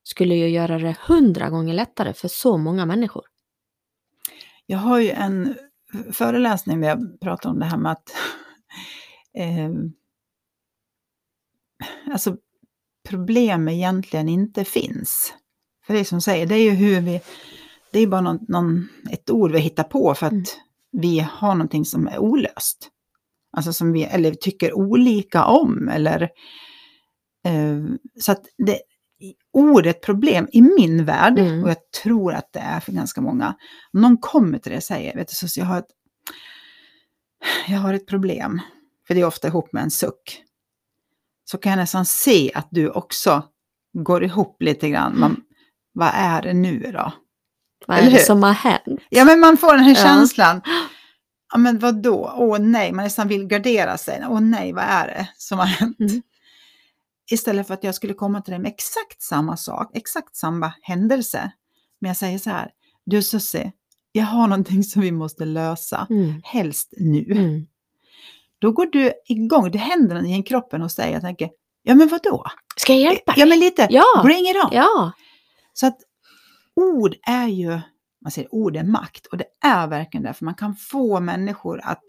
skulle 0.02 0.34
ju 0.34 0.48
göra 0.48 0.78
det 0.78 0.96
hundra 1.06 1.50
gånger 1.50 1.74
lättare 1.74 2.12
för 2.12 2.28
så 2.28 2.56
många 2.56 2.86
människor. 2.86 3.24
Jag 4.66 4.78
har 4.78 4.98
ju 4.98 5.10
en 5.10 5.56
föreläsning 6.12 6.80
där 6.80 6.88
jag 6.88 7.20
pratar 7.20 7.50
om 7.50 7.58
det 7.58 7.64
här 7.66 7.76
med 7.78 7.92
att 7.92 8.10
eh, 9.34 9.70
alltså 12.12 12.36
problem 13.08 13.68
egentligen 13.68 14.28
inte 14.28 14.64
finns. 14.64 15.34
För 15.86 15.94
det 15.94 16.00
är 16.00 16.04
som 16.04 16.20
säger, 16.20 16.46
det 16.46 16.54
är 16.54 16.62
ju 16.62 16.70
hur 16.70 17.00
vi, 17.00 17.20
det 17.92 17.98
är 18.00 18.06
bara 18.06 18.20
någon, 18.20 18.38
någon, 18.48 18.88
ett 19.10 19.30
ord 19.30 19.52
vi 19.52 19.58
hittar 19.58 19.84
på 19.84 20.14
för 20.14 20.26
att 20.26 20.32
Mm. 20.32 21.02
vi 21.02 21.18
har 21.20 21.54
någonting 21.54 21.84
som 21.84 22.06
är 22.08 22.18
olöst. 22.18 22.88
Alltså 23.56 23.72
som 23.72 23.92
vi, 23.92 24.02
eller 24.04 24.34
tycker 24.34 24.72
olika 24.72 25.44
om 25.44 25.88
eller 25.88 26.22
eh, 27.44 27.84
så 28.20 28.32
att 28.32 28.42
det, 28.66 28.80
ordet 29.52 30.00
problem 30.02 30.48
i 30.52 30.62
min 30.62 31.04
värld, 31.04 31.38
Mm. 31.38 31.64
och 31.64 31.70
jag 31.70 31.90
tror 32.02 32.32
att 32.34 32.52
det 32.52 32.58
är 32.58 32.80
för 32.80 32.92
ganska 32.92 33.20
många, 33.20 33.54
om 33.92 34.00
någon 34.00 34.18
kommer 34.18 34.58
till 34.58 34.70
det 34.72 34.76
och 34.76 34.82
säger, 34.82 35.16
vet 35.16 35.28
du, 35.28 35.48
så 35.48 35.60
jag 35.60 35.66
har 35.66 35.78
ett, 35.78 35.90
jag 37.68 37.78
har 37.78 37.94
ett 37.94 38.06
problem, 38.06 38.60
för 39.06 39.14
det 39.14 39.20
är 39.20 39.24
ofta 39.24 39.48
ihop 39.48 39.72
med 39.72 39.82
en 39.82 39.90
suck, 39.90 40.42
så 41.50 41.58
kan 41.58 41.70
jag 41.70 41.76
nästan 41.76 42.06
se 42.06 42.52
att 42.54 42.68
du 42.70 42.90
också 42.90 43.42
går 43.92 44.24
ihop 44.24 44.62
lite 44.62 44.88
grann. 44.88 45.18
Man, 45.20 45.36
vad 45.92 46.10
är 46.14 46.42
det 46.42 46.52
nu 46.52 46.90
då? 46.92 47.12
Vad 47.86 47.98
är 47.98 48.10
det 48.10 48.18
som 48.18 48.42
har 48.42 48.52
hänt? 48.52 49.00
Ja, 49.08 49.24
men 49.24 49.40
man 49.40 49.56
får 49.56 49.74
den 49.74 49.84
här 49.84 49.90
Ja. 49.96 50.02
känslan. 50.02 50.60
Ja, 51.52 51.58
men 51.58 51.78
vad 51.78 52.02
då? 52.02 52.32
Åh 52.36 52.58
nej, 52.58 52.92
man 52.92 53.04
nästan 53.04 53.28
vill 53.28 53.46
gardera 53.46 53.98
sig. 53.98 54.24
Åh 54.28 54.40
nej, 54.40 54.72
vad 54.72 54.84
är 54.84 55.06
det 55.06 55.28
som 55.36 55.58
har 55.58 55.66
hänt? 55.66 56.00
Mm. 56.00 56.22
Istället 57.30 57.66
för 57.66 57.74
att 57.74 57.84
jag 57.84 57.94
skulle 57.94 58.14
komma 58.14 58.40
till 58.40 58.50
dig 58.52 58.60
med 58.60 58.68
exakt 58.72 59.22
samma 59.22 59.56
sak, 59.56 59.96
exakt 59.96 60.36
samma 60.36 60.72
händelse. 60.82 61.52
Men 62.00 62.08
jag 62.08 62.16
säger 62.16 62.38
så 62.38 62.50
här, 62.50 62.70
du 63.06 63.22
Susie, 63.22 63.72
jag 64.12 64.24
har 64.24 64.46
någonting 64.46 64.84
som 64.84 65.02
vi 65.02 65.12
måste 65.12 65.44
lösa, 65.44 66.06
Mm. 66.10 66.40
helst 66.44 66.94
nu. 66.96 67.24
Mm. 67.32 67.66
Då 68.60 68.72
går 68.72 68.86
du 68.86 69.12
igång, 69.28 69.70
det 69.70 69.78
händer 69.78 70.14
något 70.22 70.38
i 70.38 70.42
kroppen 70.42 70.82
hos 70.82 70.96
dig. 70.96 71.12
Jag 71.12 71.20
tänker, 71.22 71.50
ja 71.82 71.94
men 71.94 72.08
vad 72.08 72.22
då? 72.22 72.44
Ska 72.76 72.92
jag 72.92 73.02
hjälpa 73.02 73.32
dig? 73.32 73.40
Ja 73.40 73.46
men 73.46 73.58
lite, 73.58 73.86
Ja. 73.90 74.04
bring 74.24 74.48
it 74.48 74.56
on. 74.64 74.68
Ja. 74.72 75.12
Så 75.72 75.86
att 75.86 75.98
ord 76.76 77.14
är 77.26 77.46
ju, 77.46 77.80
man 78.24 78.30
säger 78.30 78.54
ord 78.54 78.76
är 78.76 78.84
makt 78.84 79.26
och 79.26 79.36
det 79.38 79.44
är 79.64 79.86
verkligen 79.86 80.24
det, 80.24 80.32
för 80.34 80.44
man 80.44 80.54
kan 80.54 80.76
få 80.76 81.20
människor 81.20 81.80
att 81.84 82.02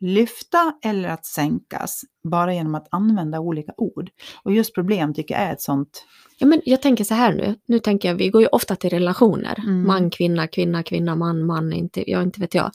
lyfta 0.00 0.74
eller 0.84 1.08
att 1.08 1.26
sänkas 1.26 2.00
bara 2.30 2.54
genom 2.54 2.74
att 2.74 2.88
använda 2.90 3.40
olika 3.40 3.72
ord. 3.76 4.10
Och 4.42 4.52
just 4.52 4.74
problem 4.74 5.14
tycker 5.14 5.34
jag 5.34 5.44
är 5.44 5.52
ett 5.52 5.60
sånt. 5.62 6.04
ja, 6.38 6.46
men 6.46 6.60
jag 6.64 6.82
tänker 6.82 7.04
så 7.04 7.14
här 7.14 7.34
nu. 7.34 7.54
Nu 7.66 7.78
tänker 7.78 8.08
jag, 8.08 8.14
vi 8.14 8.28
går 8.28 8.42
ju 8.42 8.48
ofta 8.48 8.76
till 8.76 8.90
relationer. 8.90 9.58
Mm. 9.58 9.86
Man, 9.86 10.10
kvinna, 10.10 10.46
kvinna, 10.46 10.82
kvinna, 10.82 11.16
man, 11.16 11.46
man, 11.46 11.72
inte, 11.72 12.10
jag 12.10 12.22
inte 12.22 12.40
vet 12.40 12.54
jag 12.54 12.70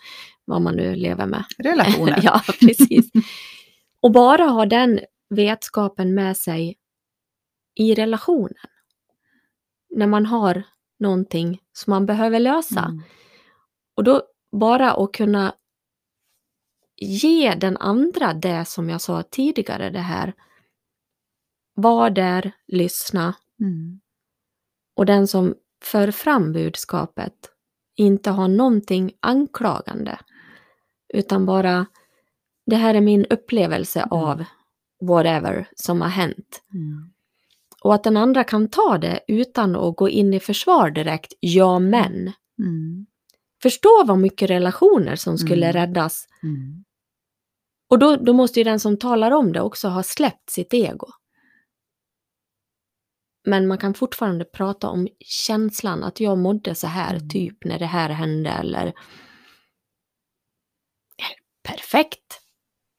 vad 0.45 0.61
man 0.61 0.75
nu 0.75 0.95
lever 0.95 1.25
med. 1.25 1.45
Relationer. 1.57 2.19
ja, 2.23 2.41
precis. 2.59 3.11
Och 3.99 4.11
bara 4.11 4.43
ha 4.43 4.65
den 4.65 4.99
vetskapen 5.29 6.13
med 6.13 6.37
sig 6.37 6.77
i 7.75 7.95
relationen. 7.95 8.69
När 9.89 10.07
man 10.07 10.25
har 10.25 10.63
någonting 10.99 11.61
som 11.73 11.91
man 11.91 12.05
behöver 12.05 12.39
lösa. 12.39 12.85
Mm. 12.85 13.01
Och 13.95 14.03
då 14.03 14.21
bara 14.51 14.93
att 14.93 15.11
kunna 15.11 15.55
ge 16.95 17.55
den 17.55 17.77
andra 17.77 18.33
det 18.33 18.65
som 18.65 18.89
jag 18.89 19.01
sa 19.01 19.23
tidigare, 19.23 19.89
det 19.89 19.99
här. 19.99 20.33
Var 21.73 22.09
där, 22.09 22.51
lyssna. 22.67 23.35
Mm. 23.59 23.99
Och 24.95 25.05
den 25.05 25.27
som 25.27 25.55
för 25.83 26.11
fram 26.11 26.53
budskapet 26.53 27.33
inte 27.95 28.31
har 28.31 28.47
någonting 28.47 29.11
anklagande. 29.19 30.19
Utan 31.13 31.45
bara, 31.45 31.85
det 32.65 32.75
här 32.75 32.95
är 32.95 33.01
min 33.01 33.25
upplevelse 33.25 33.99
Mm. 33.99 34.11
av 34.11 34.43
whatever 35.01 35.67
som 35.75 36.01
har 36.01 36.09
hänt. 36.09 36.63
Mm. 36.73 37.11
Och 37.83 37.93
att 37.95 38.03
den 38.03 38.17
andra 38.17 38.43
kan 38.43 38.67
ta 38.67 38.97
det 38.97 39.19
utan 39.27 39.75
att 39.75 39.95
gå 39.95 40.09
in 40.09 40.33
i 40.33 40.39
försvar 40.39 40.89
direkt. 40.89 41.33
Ja, 41.39 41.79
men. 41.79 42.31
Mm. 42.59 43.05
Förstå 43.61 44.03
vad 44.05 44.17
mycket 44.19 44.49
relationer 44.49 45.15
som 45.15 45.37
skulle 45.37 45.65
Mm. 45.69 45.73
räddas. 45.73 46.27
Mm. 46.43 46.83
Och 47.89 47.99
då, 47.99 48.15
då 48.15 48.33
måste 48.33 48.59
ju 48.59 48.63
den 48.63 48.79
som 48.79 48.97
talar 48.97 49.31
om 49.31 49.53
det 49.53 49.61
också 49.61 49.87
ha 49.87 50.03
släppt 50.03 50.49
sitt 50.49 50.73
ego. 50.73 51.07
Men 53.47 53.67
man 53.67 53.77
kan 53.77 53.93
fortfarande 53.93 54.45
prata 54.45 54.89
om 54.89 55.07
känslan 55.19 56.03
att 56.03 56.19
jag 56.19 56.37
mådde 56.37 56.75
så 56.75 56.87
här 56.87 57.15
Mm. 57.15 57.29
typ 57.29 57.63
när 57.65 57.79
det 57.79 57.85
här 57.85 58.09
hände 58.09 58.49
eller 58.49 58.93
Perfekt! 61.65 62.41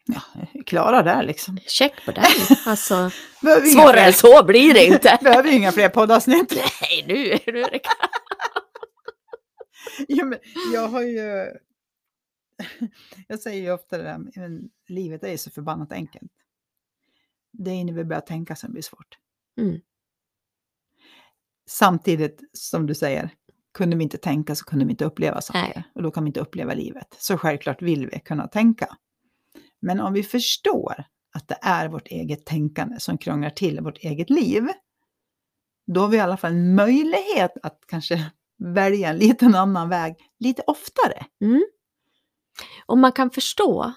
Ja, 0.07 0.21
klara 0.67 1.03
där 1.03 1.23
liksom. 1.23 1.59
Check 1.67 2.05
på 2.05 2.13
den. 2.13 2.25
Alltså, 2.67 3.11
svårare 3.73 4.01
än 4.01 4.13
så 4.13 4.45
blir 4.45 4.75
det 4.75 4.87
inte. 4.87 5.19
behöver 5.23 5.53
inga 5.53 5.73
fler 5.73 5.89
poddavsnitt. 5.89 6.51
Nej, 6.81 7.05
nu, 7.07 7.53
nu 7.53 7.61
är 7.63 7.71
det 7.71 7.81
Ja, 10.09 10.25
men 10.25 10.39
jag 10.73 10.89
har 10.89 11.03
ju... 11.03 11.53
Jag 13.29 13.41
säger 13.41 13.63
ju 13.63 13.73
ofta 13.73 13.99
det 13.99 14.05
där, 14.05 14.19
men 14.19 14.71
livet 14.87 15.25
är 15.25 15.31
ju 15.31 15.39
så 15.39 15.51
förbannat 15.51 15.93
enkelt. 15.93 16.33
Det 17.53 17.71
är 17.71 17.85
när 17.85 17.93
vi 17.93 18.05
börjar 18.05 18.21
tänka 18.21 18.57
som 18.57 18.73
blir 18.73 18.83
svårt. 18.83 19.19
Mm. 19.61 19.81
Samtidigt 21.69 22.41
som 22.53 22.87
du 22.87 22.95
säger, 22.95 23.31
kunde 23.77 23.97
vi 23.97 24.03
inte 24.03 24.19
tänka 24.19 24.55
så 24.55 24.65
kunde 24.65 24.85
vi 24.85 24.91
inte 24.91 25.05
uppleva 25.05 25.41
saker. 25.41 25.61
Nej. 25.75 25.85
Och 25.95 26.03
då 26.03 26.11
kan 26.11 26.25
vi 26.25 26.29
inte 26.29 26.41
uppleva 26.41 26.75
livet. 26.75 27.17
Så 27.19 27.39
självklart 27.39 27.83
vill 27.83 28.07
vi 28.13 28.21
kunna 28.21 28.49
tänka. 28.49 28.97
Men 29.81 30.01
om 30.01 30.13
vi 30.13 30.23
förstår 30.23 31.05
att 31.35 31.49
det 31.49 31.59
är 31.63 31.89
vårt 31.89 32.09
eget 32.09 32.47
tänkande 32.47 33.01
som 33.01 33.19
krånglar 33.19 33.51
till 33.51 33.81
vårt 33.81 33.99
eget 33.99 34.31
liv, 34.31 34.69
då 35.87 36.01
har 36.01 36.09
vi 36.09 36.17
i 36.17 36.21
alla 36.21 36.37
fall 36.37 36.53
en 36.53 36.75
möjlighet 36.75 37.53
att 37.63 37.81
kanske 37.87 38.31
välja 38.59 39.09
en 39.09 39.17
liten 39.17 39.55
annan 39.55 39.89
väg 39.89 40.17
lite 40.39 40.63
oftare. 40.67 41.27
Mm. 41.41 41.65
Om 42.87 43.01
man 43.01 43.13
kan 43.13 43.31
förstå 43.31 43.93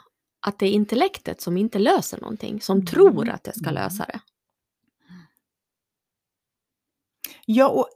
att 0.47 0.59
det 0.59 0.65
är 0.65 0.71
intellektet 0.71 1.41
som 1.41 1.57
inte 1.57 1.79
löser 1.79 2.21
någonting, 2.21 2.61
som 2.61 2.77
Mm. 2.77 2.85
tror 2.85 3.29
att 3.29 3.43
det 3.43 3.53
ska 3.53 3.69
Mm. 3.69 3.73
lösa 3.73 4.05
det. 4.05 4.19
Ja, 7.45 7.67
och 7.69 7.87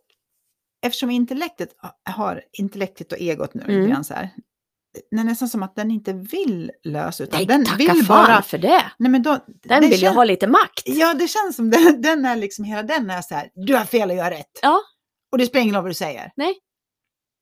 eftersom 0.84 1.10
intellektet 1.10 1.70
har 2.10 2.42
intellektet 2.52 3.12
och 3.12 3.18
egot 3.20 3.54
nu, 3.54 3.64
Mm. 3.64 4.04
här, 4.10 4.30
det 5.12 5.18
är 5.18 5.24
nästan 5.24 5.50
som 5.50 5.64
att 5.64 5.76
den 5.76 5.92
inte 5.92 6.14
vill 6.14 6.72
lösa, 6.84 7.24
utan 7.24 7.38
Nej, 7.38 7.46
den 7.46 7.66
vill 7.78 8.06
bara... 8.08 8.42
för 8.42 8.58
det! 8.58 8.84
Nej, 8.98 9.12
men 9.12 9.24
då, 9.24 9.40
Den 9.48 9.82
vill 9.82 10.02
ju 10.02 10.08
ha 10.08 10.24
lite 10.24 10.48
makt. 10.48 10.84
Ja, 10.86 11.14
det 11.14 11.28
känns 11.28 11.56
som 11.56 11.70
den, 11.70 12.02
den 12.02 12.26
är 12.26 12.36
liksom, 12.36 12.66
hela 12.66 12.84
den 12.84 13.10
är 13.10 13.22
så 13.22 13.36
här, 13.36 13.50
du 13.56 13.76
har 13.76 13.86
fel 13.86 14.10
och 14.10 14.16
jag 14.16 14.24
har 14.24 14.32
rätt. 14.32 14.60
Ja. 14.62 14.80
Och 15.32 15.38
det 15.38 15.46
spelar 15.46 15.62
ingen 15.64 15.76
roll 15.76 15.84
vad 15.84 15.90
du 15.92 15.96
säger. 15.96 16.32
Nej. 16.36 16.56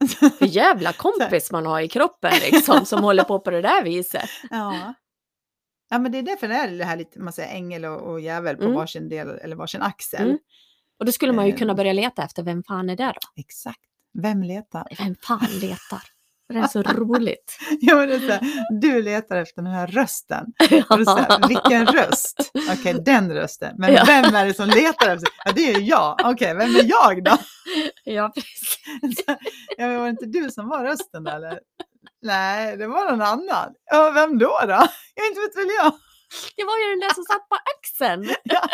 För 0.40 0.46
jävla 0.46 0.94
kompis 0.94 1.52
man 1.52 1.66
har 1.66 1.82
i 1.82 1.88
kroppen 1.88 2.32
liksom, 2.52 2.86
som 2.86 3.04
håller 3.04 3.24
på 3.24 3.40
på 3.40 3.50
det 3.52 3.62
där 3.62 3.84
viset. 3.84 4.30
Ja. 4.50 4.94
Ja, 5.90 6.00
men 6.00 6.12
det 6.12 6.18
är 6.18 6.22
därför 6.24 6.48
det 6.48 6.56
är 6.56 6.72
det 6.78 6.86
här 6.86 6.98
lite, 6.98 7.20
man 7.20 7.34
säger 7.34 7.56
ängel 7.56 7.86
och, 7.86 8.12
och 8.12 8.22
djävul 8.22 8.56
på 8.58 8.64
Mm. 8.64 8.76
varsin 8.76 9.10
del 9.10 9.30
eller 9.30 9.56
varsin 9.56 9.82
axel. 9.82 10.22
Mm. 10.26 10.38
Och 11.02 11.06
då 11.06 11.12
skulle 11.12 11.34
man 11.34 11.46
ju 11.48 11.52
Eh. 11.54 11.58
kunna 11.58 11.76
börja 11.76 11.94
leta 11.94 12.24
efter 12.24 12.44
vem 12.44 12.64
fan 12.64 12.90
är 12.90 12.96
det 12.96 13.06
då? 13.06 13.42
Exakt. 13.42 13.80
Vem 14.22 14.44
letar? 14.44 14.88
Vem 14.98 15.16
fan 15.24 15.48
letar? 15.62 16.02
Det 16.54 16.60
är 16.60 16.68
så 16.68 16.82
roligt. 16.82 17.58
Ja, 17.82 17.96
men 17.96 18.10
det 18.10 18.16
är 18.16 18.20
här, 18.20 18.42
du 18.82 19.02
letar 19.02 19.38
efter 19.38 19.62
den 19.62 19.72
här 19.72 19.88
rösten. 19.88 20.46
Och 20.90 20.98
du 20.98 21.06
säger, 21.06 21.48
vilken 21.48 21.86
röst? 21.86 22.52
Okej, 22.72 22.94
den 23.06 23.34
rösten. 23.34 23.76
Men 23.78 23.94
Ja. 23.94 24.04
vem 24.08 24.36
är 24.36 24.46
det 24.46 24.54
som 24.54 24.68
letar 24.70 25.10
efter? 25.16 25.30
Ja, 25.46 25.52
det 25.56 25.72
är 25.72 25.82
jag. 25.82 26.20
Okej, 26.26 26.54
vem 26.56 26.76
är 26.76 26.84
jag 26.90 27.24
då? 27.24 27.38
ja, 28.04 28.32
precis. 28.36 28.78
Så, 29.26 29.36
Ja, 29.78 29.88
var 29.98 30.04
det 30.04 30.10
inte 30.10 30.26
du 30.26 30.50
som 30.52 30.68
var 30.70 30.84
rösten 30.84 31.28
eller? 31.28 31.60
Nej, 32.22 32.78
det 32.78 32.88
var 32.88 33.12
någon 33.12 33.22
annan. 33.22 33.74
Ja, 33.92 34.12
vem 34.12 34.38
då 34.38 34.60
då? 34.62 34.88
Jag 35.16 35.28
inte 35.28 35.40
vet 35.42 35.58
väl 35.58 35.76
jag. 35.78 35.94
Det 36.58 36.64
var 36.64 36.78
ju 36.78 36.90
den 36.90 37.00
där 37.00 37.14
som 37.14 37.24
satt 37.24 37.50
på 37.50 37.56
axeln. 37.56 38.30
Ja, 38.44 38.68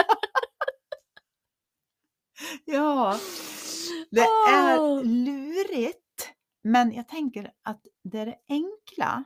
det 4.12 4.22
Åh. 4.22 4.54
är 4.54 5.04
lurigt. 5.04 6.30
Men 6.64 6.94
jag 6.94 7.08
tänker 7.08 7.52
att 7.64 7.86
det 8.04 8.20
är 8.20 8.26
det 8.26 8.38
enkla 8.50 9.24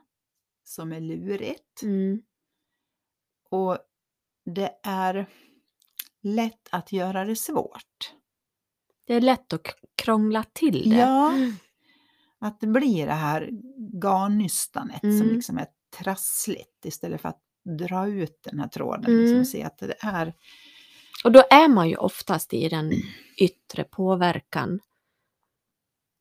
som 0.64 0.92
är 0.92 1.00
lurigt. 1.02 1.82
Mm. 1.84 2.22
Och 3.50 3.78
det 4.56 4.80
är 4.84 5.30
lätt 6.24 6.68
att 6.72 6.92
göra 6.92 7.26
det 7.26 7.36
svårt. 7.36 8.14
Det 9.08 9.14
är 9.16 9.22
lätt 9.22 9.54
att 9.54 9.68
krångla 9.96 10.44
till 10.54 10.90
det. 10.90 10.96
Ja, 10.96 11.34
att 12.40 12.60
det 12.60 12.68
blir 12.68 13.06
det 13.08 13.14
här 13.14 13.50
garnnystanet 14.04 15.00
som 15.02 15.10
Mm. 15.10 15.28
liksom 15.36 15.58
är 15.58 15.68
trassligt 15.98 16.86
istället 16.86 17.22
för 17.22 17.30
att 17.30 17.42
dra 17.80 18.08
ut 18.08 18.40
den 18.44 18.60
här 18.60 18.68
tråden 18.68 19.02
liksom, 19.02 19.26
Mm. 19.28 19.40
och 19.40 19.48
se 19.48 19.64
att 19.64 19.78
det 19.78 19.96
är... 20.00 20.34
Och 21.24 21.32
då 21.32 21.44
är 21.50 21.68
man 21.68 21.90
ju 21.90 21.96
oftast 21.96 22.54
i 22.54 22.70
den 22.70 22.92
yttre 23.38 23.84
påverkan 23.84 24.80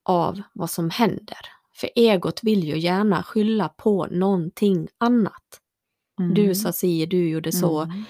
av 0.03 0.41
vad 0.53 0.69
som 0.69 0.89
händer. 0.89 1.37
För 1.73 1.89
egot 1.95 2.43
vill 2.43 2.63
ju 2.63 2.77
gärna 2.77 3.23
skylla 3.23 3.69
på 3.69 4.05
någonting 4.05 4.87
annat. 4.97 5.61
Du 6.35 6.55
sa 6.55 6.71
si, 6.73 7.05
du 7.05 7.29
gjorde 7.29 7.51
så. 7.51 7.81
Mm. 7.81 8.03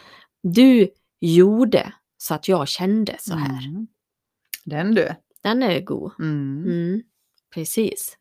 Du 0.44 0.90
gjorde 1.20 1.94
så 2.18 2.34
att 2.34 2.48
jag 2.48 2.68
kände 2.68 3.16
så 3.20 3.34
här. 3.34 3.68
Mm. 3.68 3.88
Den 4.66 4.96
du. 4.96 5.10
Den 5.44 5.64
är 5.64 5.82
god. 5.82 6.12
Mm. 6.20 6.64
Mm, 6.66 7.02
precis. 7.54 8.18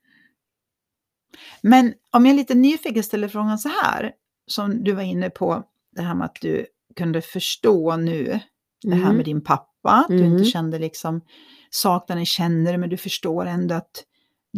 Men 1.62 1.94
om 2.10 2.26
jag 2.26 2.32
är 2.32 2.36
lite 2.36 2.54
nyfiken 2.54 3.02
ställer 3.02 3.28
frågan 3.28 3.58
så 3.58 3.68
här, 3.68 4.12
som 4.46 4.84
du 4.84 4.92
var 4.92 5.02
inne 5.02 5.30
på, 5.30 5.64
det 5.90 6.02
här 6.02 6.14
med 6.14 6.24
att 6.24 6.38
du 6.40 6.66
kunde 6.96 7.22
förstå 7.22 7.96
nu 7.96 8.40
det 8.82 8.94
här 8.94 9.02
Mm. 9.04 9.16
med 9.16 9.24
din 9.24 9.40
pappa, 9.44 9.90
att 9.90 10.08
du 10.08 10.16
Mm. 10.20 10.32
inte 10.32 10.44
kände 10.44 10.78
liksom 10.78 11.20
saknaden 11.70 12.26
känner 12.26 12.76
men 12.76 12.88
du 12.88 12.96
förstår 12.96 13.46
ändå 13.46 13.74
att 13.74 14.04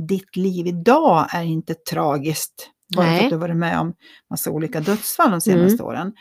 ditt 0.09 0.37
liv 0.37 0.67
idag 0.67 1.27
är 1.35 1.43
inte 1.43 1.75
tragiskt. 1.75 2.71
Bara 2.97 3.07
för 3.07 3.25
att 3.25 3.31
du 3.31 3.35
har 3.37 3.41
varit 3.41 3.57
med 3.57 3.81
om 3.81 3.95
massa 4.31 4.51
olika 4.51 4.81
dödsfall 4.81 5.31
de 5.31 5.41
senaste 5.41 5.83
åren. 5.83 6.13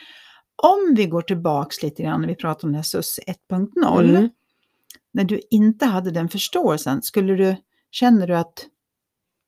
Om 0.56 0.94
vi 0.98 1.06
går 1.06 1.22
tillbaks 1.22 1.84
lite 1.84 2.04
grann 2.04 2.22
när 2.22 2.28
vi 2.28 2.36
pratar 2.36 2.68
om 2.68 2.74
här 2.74 2.82
SUS 2.82 3.20
1.0, 3.28 4.10
Mm. 4.10 4.30
när 5.12 5.24
du 5.24 5.42
inte 5.50 5.86
hade 5.86 6.12
den 6.12 6.30
förståelsen, 6.30 7.02
skulle 7.02 7.34
du, 7.36 7.56
känner 7.92 8.28
du 8.28 8.36
att, 8.36 8.68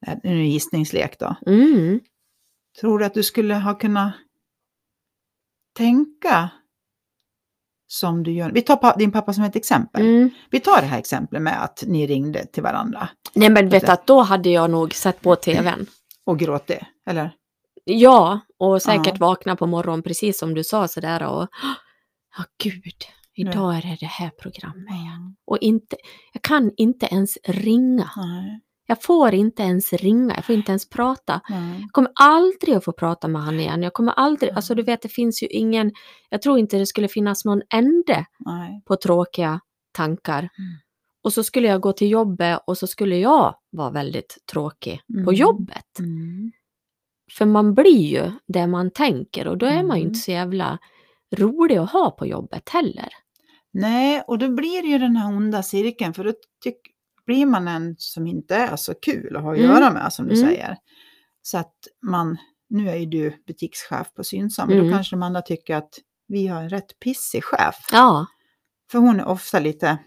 nu 0.07 0.11
är 0.11 0.35
det 0.35 0.41
en 0.41 0.51
gissningslek 0.51 1.19
då, 1.19 1.35
Mm. 1.47 1.99
tror 2.81 2.99
du 2.99 3.05
att 3.05 3.13
du 3.13 3.23
skulle 3.23 3.53
ha 3.55 3.73
kunnat 3.77 4.13
tänka 5.77 6.49
som 7.93 8.23
du 8.23 8.31
gör? 8.31 8.51
Vi 8.51 8.61
tar 8.61 8.75
pa- 8.75 8.95
din 8.95 9.11
pappa 9.11 9.33
som 9.33 9.43
ett 9.43 9.55
exempel. 9.55 10.01
Mm. 10.01 10.29
Vi 10.49 10.59
tar 10.59 10.81
det 10.81 10.87
här 10.87 10.99
exemplet 10.99 11.41
med 11.41 11.63
att 11.63 11.83
ni 11.87 12.07
ringde 12.07 12.45
till 12.45 12.63
varandra 12.63 13.09
Nej 13.33 13.49
men 13.49 13.69
vet 13.69 13.85
du 13.85 13.91
att 13.91 14.07
då 14.07 14.21
hade 14.21 14.49
jag 14.49 14.69
nog 14.69 14.93
sett 14.93 15.21
på 15.21 15.35
tvn. 15.35 15.85
och 16.25 16.39
gråtit, 16.39 16.79
eller? 17.09 17.31
Ja, 17.83 18.39
och 18.59 18.81
säkert 18.81 19.07
Ja. 19.19 19.25
vakna 19.27 19.55
på 19.55 19.65
morgonen 19.67 20.03
precis 20.03 20.39
som 20.39 20.53
du 20.53 20.63
sa 20.63 20.87
sådär 20.87 21.23
och 21.23 21.47
ja 22.37 22.43
gud, 22.63 22.93
idag 23.35 23.75
är 23.77 23.81
det 23.81 23.97
det 23.99 24.05
här 24.05 24.29
programmet 24.41 24.89
igen. 24.95 25.35
Och 25.45 25.57
inte, 25.61 25.95
jag 26.33 26.41
kan 26.41 26.71
inte 26.77 27.05
ens 27.05 27.37
ringa. 27.43 28.09
Nej, 28.15 28.59
Jag 28.93 29.03
får 29.03 29.33
inte 29.33 29.63
ens 29.63 29.93
ringa, 29.93 30.35
jag 30.35 30.45
får 30.45 30.55
inte 30.55 30.71
ens 30.71 30.89
prata. 30.89 31.41
nej. 31.49 31.81
Jag 31.81 31.91
kommer 31.91 32.11
aldrig 32.15 32.75
att 32.75 32.83
få 32.85 32.91
prata 32.91 33.27
med 33.27 33.41
han 33.41 33.59
igen. 33.59 33.83
Jag 33.83 33.93
kommer 33.93 34.11
aldrig, 34.11 34.49
Mm. 34.49 34.55
alltså 34.55 34.75
du 34.75 34.83
vet 34.83 35.01
det 35.01 35.09
finns 35.09 35.43
ju 35.43 35.47
ingen, 35.47 35.91
jag 36.29 36.41
tror 36.41 36.59
inte 36.59 36.77
det 36.77 36.85
skulle 36.85 37.07
finnas 37.07 37.45
någon 37.45 37.61
ände 37.73 38.25
nej. 38.39 38.81
på 38.85 38.95
tråkiga 38.95 39.59
tankar. 39.91 40.39
Mm. 40.39 40.49
Och 41.23 41.33
så 41.33 41.43
skulle 41.43 41.67
jag 41.67 41.81
gå 41.81 41.93
till 41.93 42.09
jobbet 42.09 42.59
och 42.67 42.77
så 42.77 42.87
skulle 42.87 43.17
jag 43.17 43.55
vara 43.71 43.91
väldigt 43.91 44.37
tråkig 44.51 45.01
på 45.07 45.19
Mm. 45.19 45.33
jobbet. 45.35 45.99
Mm. 45.99 46.51
För 47.37 47.45
man 47.45 47.73
blir 47.73 48.07
ju 48.07 48.31
det 48.47 48.67
man 48.67 48.91
tänker 48.91 49.47
och 49.47 49.57
då 49.57 49.65
är 49.65 49.83
man 49.83 49.97
ju 49.97 50.01
Mm. 50.01 50.07
inte 50.07 50.19
så 50.19 50.31
jävla 50.31 50.77
rolig 51.35 51.77
att 51.77 51.91
ha 51.91 52.11
på 52.11 52.25
jobbet 52.27 52.69
heller. 52.69 53.07
Nej, 53.71 54.23
och 54.27 54.37
då 54.37 54.49
blir 54.49 54.81
det 54.81 54.87
ju 54.87 54.97
den 54.97 55.15
här 55.15 55.27
onda 55.37 55.63
cirkeln, 55.63 56.13
för 56.13 56.23
då 56.23 56.33
tyck, 56.63 56.77
blir 57.25 57.45
man 57.45 57.67
en 57.67 57.95
som 57.97 58.27
inte 58.27 58.55
är 58.55 58.75
så 58.75 58.93
kul 58.93 59.35
att 59.35 59.41
ha 59.43 59.51
att 59.51 59.57
Mm. 59.57 59.69
göra 59.71 59.91
med, 59.93 60.13
som 60.13 60.27
du 60.27 60.33
Mm. 60.35 60.49
säger. 60.49 60.77
Så 61.41 61.57
att 61.57 61.75
man, 62.05 62.37
nu 62.69 62.89
är 62.89 62.95
ju 62.95 63.05
du 63.05 63.43
butikschef 63.47 64.13
på 64.13 64.23
Synsam, 64.23 64.67
men 64.69 64.77
Mm. 64.77 64.89
då 64.91 64.95
kanske 64.97 65.15
de 65.15 65.23
andra 65.23 65.41
tycker 65.41 65.75
att 65.75 65.89
vi 66.27 66.47
har 66.47 66.61
en 66.61 66.69
rätt 66.69 66.99
pissig 66.99 67.43
chef. 67.43 67.75
Ja, 67.91 68.25
För 68.91 68.99
hon 68.99 69.19
är 69.19 69.25
ofta 69.25 69.59
lite, 69.59 69.97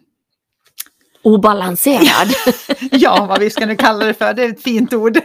obalanserad. 1.22 2.28
ja 2.90 3.26
vad 3.28 3.40
vi 3.40 3.50
ska 3.50 3.66
nu 3.66 3.76
kalla 3.76 4.04
det 4.04 4.14
för, 4.14 4.34
det 4.34 4.42
är 4.44 4.48
ett 4.50 4.62
fint 4.62 4.92
ord. 4.92 5.18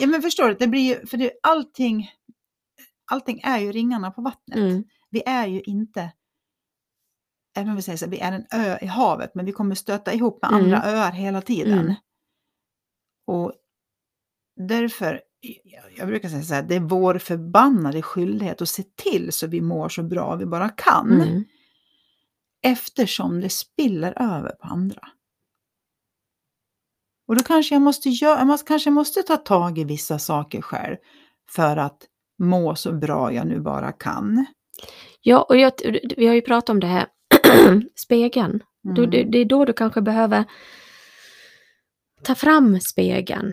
ja 0.00 0.06
men 0.06 0.22
förstår 0.22 0.48
du, 0.48 0.54
det 0.54 0.66
blir 0.66 0.80
ju, 1.00 1.06
för 1.06 1.16
det, 1.16 1.30
allting, 1.42 2.10
allting 3.10 3.40
är 3.44 3.58
ju 3.58 3.72
ringarna 3.72 4.10
på 4.10 4.22
vattnet. 4.22 4.56
Mm. 4.58 4.84
Vi 5.10 5.22
är 5.26 5.46
ju 5.46 5.60
inte, 5.60 6.12
även 7.54 7.70
om 7.70 7.76
vi 7.76 7.82
säger 7.82 7.98
så 7.98 8.04
här, 8.04 8.10
vi 8.10 8.18
är 8.20 8.32
en 8.32 8.46
ö 8.50 8.78
i 8.82 8.86
havet, 8.86 9.34
men 9.34 9.46
vi 9.46 9.52
kommer 9.52 9.74
stöta 9.74 10.12
ihop 10.12 10.42
med 10.42 10.52
Mm. 10.52 10.64
andra 10.64 10.82
öar 10.84 11.12
hela 11.12 11.40
tiden. 11.42 11.78
Mm. 11.78 11.94
Och 13.26 13.52
därför, 14.56 15.20
jag- 15.96 16.06
brukar 16.08 16.28
säga 16.28 16.42
så 16.42 16.54
här, 16.54 16.62
det 16.62 16.74
är 16.74 16.80
vår 16.80 17.18
förbannade 17.18 18.02
skyldighet 18.02 18.62
att 18.62 18.68
se 18.68 18.82
till 18.82 19.32
så 19.32 19.46
vi 19.46 19.60
mår 19.60 19.88
så 19.88 20.02
bra 20.02 20.36
vi 20.36 20.46
bara 20.46 20.68
kan. 20.68 21.12
Mm. 21.20 21.44
Eftersom 22.62 23.40
det 23.40 23.48
spiller 23.48 24.22
över 24.22 24.50
på 24.50 24.66
andra. 24.66 25.08
Och 27.28 27.36
då 27.36 27.42
kanske 27.44 27.74
jag 27.74 27.82
måste, 27.82 28.08
göra, 28.08 28.44
jag 28.46 28.66
kanske 28.66 28.90
måste 28.90 29.22
ta 29.22 29.36
tag 29.36 29.78
i 29.78 29.84
vissa 29.84 30.18
saker 30.18 30.60
själv 30.62 30.96
för 31.50 31.76
att 31.76 32.06
må 32.38 32.74
så 32.74 32.92
bra 32.92 33.32
jag 33.32 33.46
nu 33.46 33.60
bara 33.60 33.92
kan. 33.92 34.46
Ja, 35.20 35.42
och 35.42 35.56
jag, 35.56 35.72
vi 36.16 36.26
har 36.26 36.34
ju 36.34 36.42
pratat 36.42 36.68
om 36.68 36.80
det 36.80 36.86
här, 36.86 37.06
spegeln. 37.94 38.62
Mm. 38.84 39.10
det, 39.10 39.24
det 39.24 39.38
är 39.38 39.44
då 39.44 39.64
du 39.64 39.72
kanske 39.72 40.02
behöver 40.02 40.44
ta 42.22 42.34
fram 42.34 42.80
spegeln 42.80 43.52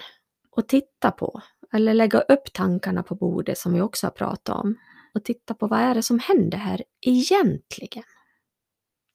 och 0.49 0.67
titta 0.67 1.11
på. 1.11 1.41
Eller 1.73 1.93
lägga 1.93 2.19
upp 2.19 2.53
tankarna 2.53 3.03
på 3.03 3.15
bordet 3.15 3.57
som 3.57 3.73
vi 3.73 3.81
också 3.81 4.07
har 4.07 4.11
pratat 4.11 4.57
om. 4.59 4.75
Och 5.13 5.23
titta 5.23 5.53
på 5.53 5.67
vad 5.67 5.79
är 5.79 5.95
det 5.95 6.03
som 6.03 6.19
händer 6.19 6.57
här 6.57 6.83
egentligen? 7.01 8.03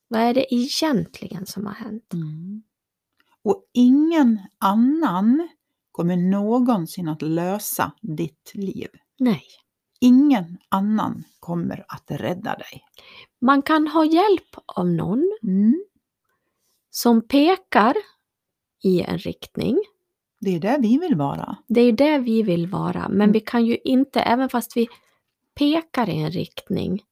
Vad 0.08 0.20
är 0.20 0.34
det 0.34 0.54
egentligen 0.54 1.46
som 1.46 1.66
har 1.66 1.74
hänt? 1.74 2.12
Mm. 2.12 2.62
Och 3.42 3.64
ingen 3.72 4.40
annan 4.58 5.48
kommer 5.92 6.16
någonsin 6.16 7.08
att 7.08 7.22
lösa 7.22 7.92
ditt 8.00 8.52
liv. 8.54 8.88
Nej. 9.18 9.44
Ingen 10.00 10.58
annan 10.68 11.24
kommer 11.40 11.84
att 11.88 12.10
rädda 12.10 12.54
dig. 12.54 12.82
Man 13.40 13.62
kan 13.62 13.86
ha 13.88 14.04
hjälp 14.04 14.56
av 14.66 14.86
någon 14.88 15.32
Mm. 15.42 15.84
som 16.90 17.28
pekar 17.28 17.96
i 18.84 19.00
en 19.02 19.18
riktning. 19.18 19.78
Det 20.40 20.50
är 20.50 20.60
där 20.60 20.78
vi 20.82 20.98
vill 20.98 21.14
vara. 21.14 21.56
Det 21.68 21.80
är 21.80 21.92
det 21.92 22.18
vi 22.18 22.42
vill 22.42 22.66
vara, 22.66 23.08
men 23.08 23.20
Mm. 23.20 23.32
vi 23.32 23.40
kan 23.40 23.66
ju 23.66 23.76
inte, 23.84 24.20
även 24.20 24.48
fast 24.48 24.76
vi 24.76 24.88
pekar 25.54 26.08
i 26.08 26.16
en 26.22 26.30
riktning, 26.30 27.02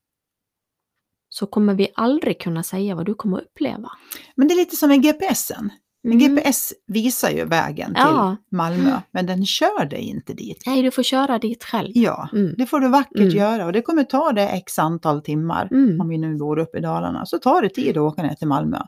så 1.28 1.46
kommer 1.46 1.74
vi 1.74 1.88
aldrig 1.94 2.40
kunna 2.40 2.62
säga 2.62 2.94
vad 2.94 3.06
du 3.06 3.14
kommer 3.14 3.38
att 3.38 3.44
uppleva. 3.44 3.90
Men 4.34 4.48
det 4.48 4.54
är 4.54 4.56
lite 4.56 4.76
som 4.76 4.88
med 4.88 5.02
GPSen. 5.02 5.70
Mm. 6.04 6.18
GPS 6.18 6.72
visar 6.86 7.30
ju 7.30 7.44
vägen 7.44 7.86
till 7.94 8.02
Ja. 8.04 8.36
Malmö, 8.50 9.00
men 9.10 9.26
den 9.26 9.46
kör 9.46 9.84
dig 9.84 10.00
inte 10.00 10.34
dit. 10.34 10.62
Nej, 10.66 10.82
du 10.82 10.90
får 10.90 11.02
köra 11.02 11.38
dit 11.38 11.64
själv. 11.64 11.90
Ja, 11.94 12.28
Mm. 12.32 12.54
det 12.58 12.66
får 12.66 12.80
du 12.80 12.88
vackert 12.88 13.16
Mm. 13.20 13.28
göra 13.36 13.66
och 13.66 13.72
det 13.72 13.82
kommer 13.82 14.04
ta 14.04 14.32
dig 14.32 14.48
x 14.58 14.78
antal 14.78 15.22
timmar. 15.22 15.68
Mm. 15.72 16.00
Om 16.00 16.08
vi 16.08 16.18
nu 16.18 16.36
bor 16.36 16.58
uppe 16.58 16.78
i 16.78 16.80
Dalarna, 16.80 17.26
så 17.26 17.38
tar 17.38 17.62
det 17.62 17.68
tid 17.68 17.90
att 17.96 18.02
åka 18.02 18.22
ner 18.22 18.34
till 18.34 18.48
Malmö. 18.48 18.78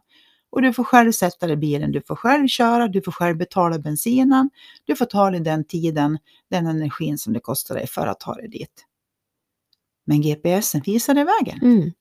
Och 0.50 0.62
du 0.62 0.72
får 0.72 0.84
själv 0.84 1.12
sätta 1.12 1.46
dig 1.46 1.54
i 1.54 1.56
bilen, 1.56 1.92
du 1.92 2.02
får 2.06 2.16
själv 2.16 2.48
köra, 2.48 2.88
du 2.88 3.02
får 3.02 3.12
själv 3.12 3.36
betala 3.36 3.78
bensinen, 3.78 4.50
du 4.84 4.96
får 4.96 5.04
ta 5.04 5.30
dig 5.30 5.40
den 5.40 5.64
tiden, 5.64 6.18
den 6.50 6.66
energin 6.66 7.18
som 7.18 7.32
det 7.32 7.40
kostar 7.40 7.74
dig 7.74 7.86
för 7.86 8.06
att 8.06 8.20
ta 8.20 8.34
dig 8.34 8.48
dit. 8.48 8.84
Men 10.06 10.20
GPSen 10.22 10.80
visar 10.86 11.14
dig 11.14 11.24
vägen. 11.24 11.58
Mm. 11.62 11.92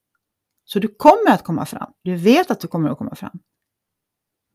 Så 0.66 0.80
du 0.80 0.88
kommer 0.88 1.32
att 1.32 1.44
komma 1.44 1.66
fram. 1.66 1.92
Du 2.04 2.16
vet 2.16 2.52
att 2.52 2.60
du 2.60 2.68
kommer 2.68 2.90
att 2.90 2.98
komma 2.98 3.16
fram. 3.16 3.40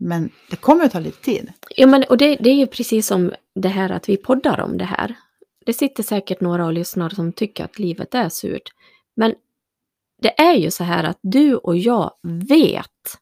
Men 0.03 0.31
det 0.51 0.57
kommer 0.57 0.85
att 0.85 0.93
ta 0.93 1.01
lite 1.01 1.21
tid. 1.21 1.53
Ja, 1.77 1.87
men, 1.87 2.05
och 2.09 2.19
det, 2.19 2.37
det 2.37 2.51
är 2.51 2.55
ju 2.55 2.67
precis 2.67 3.07
som 3.07 3.33
det 3.55 3.69
här 3.69 3.91
att 3.91 4.09
vi 4.09 4.17
poddar 4.17 4.61
om 4.61 4.79
det 4.79 4.85
här. 4.85 5.15
Det 5.67 5.73
sitter 5.73 6.03
säkert 6.03 6.41
några 6.41 6.67
och 6.67 6.73
lyssnar 6.73 7.09
som 7.09 7.33
tycker 7.33 7.65
att 7.65 7.79
livet 7.79 8.15
är 8.15 8.29
surt. 8.29 8.73
Men 9.15 9.35
det 10.23 10.41
är 10.41 10.55
ju 10.55 10.71
så 10.71 10.85
här 10.85 11.05
att 11.05 11.19
du 11.23 11.57
och 11.57 11.77
jag 11.77 12.13
vet 12.23 13.19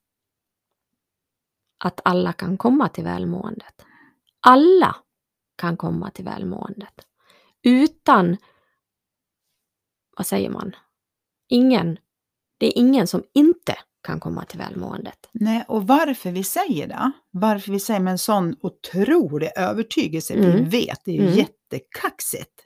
att 1.85 2.01
alla 2.05 2.33
kan 2.33 2.57
komma 2.57 2.89
till 2.89 3.05
välmåendet. 3.05 3.85
Alla 4.41 4.97
kan 5.57 5.77
komma 5.77 6.11
till 6.11 6.25
välmåendet. 6.25 7.07
Utan, 7.63 8.37
vad 10.17 10.27
säger 10.27 10.51
man? 10.51 10.77
Ingen. 11.49 11.99
Det 12.59 12.67
är 12.67 12.79
ingen 12.79 13.07
som 13.07 13.23
inte 13.33 13.79
kan 14.09 14.21
komma 14.21 14.45
till 14.45 14.59
välmåendet. 14.59 15.29
Nej, 15.33 15.65
och 15.69 15.87
varför 15.87 16.31
vi 16.31 16.45
säger 16.45 16.89
det, 16.89 17.13
varför 17.31 17.73
vi 17.73 17.81
säger 17.81 18.01
med 18.01 18.11
en 18.11 18.19
sån 18.19 18.57
otrolig 18.61 19.51
övertygelse, 19.57 20.35
vi 20.35 20.45
Mm. 20.51 20.69
vet, 20.69 20.99
det 21.05 21.11
är 21.11 21.15
ju 21.15 21.23
Mm. 21.23 21.35
jättekaxigt. 21.35 22.65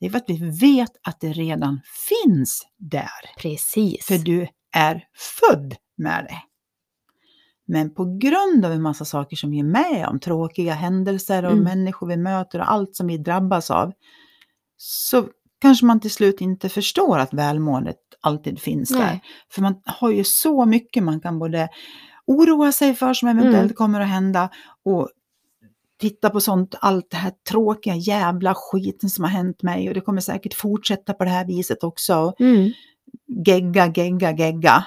Det 0.00 0.06
är 0.06 0.10
för 0.10 0.18
att 0.18 0.24
vi 0.28 0.50
vet 0.60 0.90
att 1.02 1.20
det 1.20 1.32
redan 1.32 1.80
finns 2.08 2.66
där. 2.78 3.10
Precis. 3.38 4.06
För 4.06 4.18
du 4.18 4.46
är 4.76 5.04
född 5.40 5.74
med 5.96 6.24
det. 6.24 6.36
Men 7.66 7.94
på 7.94 8.18
grund 8.18 8.64
av 8.64 8.72
en 8.72 8.82
massa 8.82 9.04
saker 9.04 9.36
som 9.36 9.50
vi 9.50 9.58
är 9.58 9.64
med 9.64 10.06
om, 10.08 10.20
tråkiga 10.20 10.74
händelser 10.74 11.44
och 11.44 11.52
Mm. 11.52 11.64
människor 11.64 12.06
vi 12.06 12.16
möter 12.16 12.58
och 12.58 12.72
allt 12.72 12.96
som 12.96 13.06
vi 13.06 13.18
drabbas 13.18 13.70
av, 13.70 13.92
så 14.76 15.28
kanske 15.64 15.86
man 15.86 16.00
till 16.00 16.10
slut 16.10 16.40
inte 16.40 16.68
förstår 16.68 17.18
att 17.18 17.32
välmåendet 17.34 17.96
alltid 18.20 18.60
finns 18.60 18.88
där. 18.88 18.98
Nej. 18.98 19.22
För 19.50 19.62
man 19.62 19.74
har 19.84 20.10
ju 20.10 20.24
så 20.24 20.66
mycket 20.66 21.02
man 21.02 21.20
kan 21.20 21.38
både 21.38 21.68
oroa 22.26 22.72
sig 22.72 22.94
för 22.94 23.14
som 23.14 23.28
eventuellt 23.28 23.56
Mm. 23.64 23.74
kommer 23.74 24.00
att 24.00 24.08
hända 24.08 24.50
och 24.84 25.08
titta 26.00 26.30
på 26.30 26.40
sånt, 26.40 26.74
allt 26.80 27.10
det 27.10 27.16
här 27.16 27.32
tråkiga 27.50 27.94
jävla 27.96 28.54
skiten 28.56 29.10
som 29.10 29.24
har 29.24 29.30
hänt 29.30 29.62
mig 29.62 29.88
och 29.88 29.94
det 29.94 30.00
kommer 30.00 30.20
säkert 30.20 30.54
fortsätta 30.54 31.12
på 31.14 31.24
det 31.24 31.30
här 31.30 31.46
viset 31.46 31.84
också. 31.84 32.32
Mm. 32.38 32.72
Gegga, 33.46 33.92
gegga, 33.96 34.32
gegga. 34.32 34.84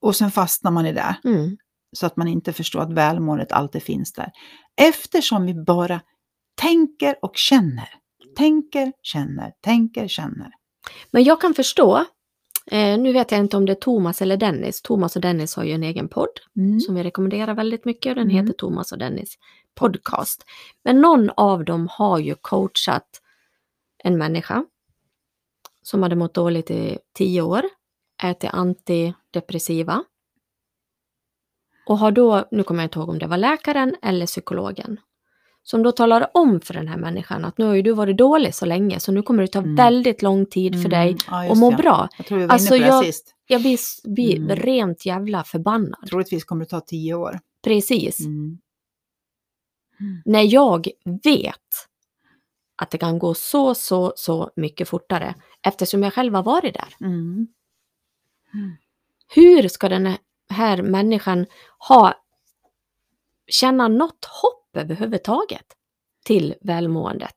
Och 0.00 0.16
sen 0.16 0.30
fastnar 0.30 0.70
man 0.70 0.86
i 0.86 0.92
det 0.92 1.16
Mm. 1.24 1.56
så 1.96 2.06
att 2.06 2.16
man 2.16 2.28
inte 2.28 2.52
förstår 2.52 2.80
att 2.80 2.92
välmåendet 2.92 3.52
alltid 3.52 3.82
finns 3.82 4.12
där. 4.12 4.32
Eftersom 4.80 5.46
vi 5.46 5.54
bara 5.54 6.00
tänker 6.60 7.14
och 7.22 7.36
känner. 7.36 7.88
Tänker, 8.38 8.92
känner, 9.02 9.52
tänker, 9.60 10.08
känner. 10.08 10.50
Men 11.10 11.24
jag 11.24 11.40
kan 11.40 11.54
förstå, 11.54 11.96
eh, 12.70 12.98
nu 12.98 13.12
vet 13.12 13.30
jag 13.30 13.40
inte 13.40 13.56
om 13.56 13.66
det 13.66 13.72
är 13.72 13.74
Thomas 13.74 14.22
eller 14.22 14.36
Dennis. 14.36 14.82
Thomas 14.82 15.16
och 15.16 15.22
Dennis 15.22 15.56
har 15.56 15.64
ju 15.64 15.72
en 15.72 15.82
egen 15.82 16.08
podd 16.08 16.28
Mm. 16.56 16.80
som 16.80 16.94
vi 16.94 17.02
rekommenderar 17.02 17.54
väldigt 17.54 17.84
mycket 17.84 18.10
och 18.10 18.14
den 18.16 18.30
Mm. 18.30 18.36
heter 18.36 18.58
Thomas 18.58 18.92
och 18.92 18.98
Dennis 18.98 19.38
podcast. 19.74 20.44
Men 20.84 21.00
någon 21.00 21.30
av 21.30 21.64
dem 21.64 21.88
har 21.90 22.18
ju 22.18 22.34
coachat 22.34 23.22
en 24.04 24.18
människa 24.18 24.64
som 25.82 26.02
hade 26.02 26.16
mått 26.16 26.34
dåligt 26.34 26.70
i 26.70 26.98
tio 27.14 27.42
år, 27.42 27.62
ätit 28.22 28.50
antidepressiva 28.52 30.04
och 31.86 31.98
har 31.98 32.10
då, 32.10 32.48
nu 32.50 32.62
kommer 32.62 32.82
jag 32.82 32.86
inte 32.86 32.98
ihåg 32.98 33.08
om 33.08 33.18
det 33.18 33.26
var 33.26 33.36
läkaren 33.36 33.96
eller 34.02 34.26
psykologen, 34.26 35.00
som 35.70 35.82
då 35.82 35.92
talar 35.92 36.30
om 36.34 36.60
för 36.60 36.74
den 36.74 36.88
här 36.88 36.96
människan 36.96 37.44
att 37.44 37.58
nu 37.58 37.64
har 37.64 37.74
ju 37.74 37.82
du 37.82 37.92
varit 37.92 38.16
dålig 38.16 38.54
så 38.54 38.66
länge 38.66 39.00
så 39.00 39.12
nu 39.12 39.22
kommer 39.22 39.42
det 39.42 39.48
ta 39.48 39.58
Mm. 39.58 39.74
väldigt 39.76 40.22
lång 40.22 40.46
tid 40.46 40.82
för 40.82 40.88
dig 40.88 41.16
ja, 41.26 41.52
att 41.52 41.58
må 41.58 41.70
det. 41.70 41.76
bra. 41.76 42.08
Jag 42.16 42.26
tror 42.26 42.38
vi 42.38 42.46
var 42.46 42.52
Alltså, 42.52 42.76
inne 42.76 42.86
på 42.86 42.90
det 42.90 42.96
jag- 42.96 43.04
sist. 43.04 43.34
Jag 43.46 43.60
blir, 43.60 43.78
blir 44.14 44.36
Mm. 44.36 44.56
rent 44.56 45.06
jävla 45.06 45.44
förbannad. 45.44 46.06
Troligtvis 46.08 46.44
kommer 46.44 46.64
det 46.64 46.68
ta 46.70 46.80
tio 46.80 47.14
år. 47.14 47.40
Precis. 47.64 48.20
Mm. 48.20 48.58
när 50.24 50.42
jag 50.54 50.88
vet 51.24 51.54
att 52.76 52.90
det 52.90 52.98
kan 52.98 53.18
gå 53.18 53.34
så, 53.34 53.74
så, 53.74 54.12
så 54.16 54.50
mycket 54.56 54.88
fortare 54.88 55.34
eftersom 55.62 56.02
jag 56.02 56.14
själv 56.14 56.34
har 56.34 56.42
varit 56.42 56.74
där. 56.74 56.94
Mm. 57.06 57.48
Hur 59.34 59.68
ska 59.68 59.88
den 59.88 60.16
här 60.50 60.82
människan 60.82 61.46
ha, 61.88 62.14
känna 63.46 63.88
något 63.88 64.24
hopp 64.42 64.57
överhuvudtaget 64.78 65.66
till 66.24 66.54
välmåendet? 66.60 67.36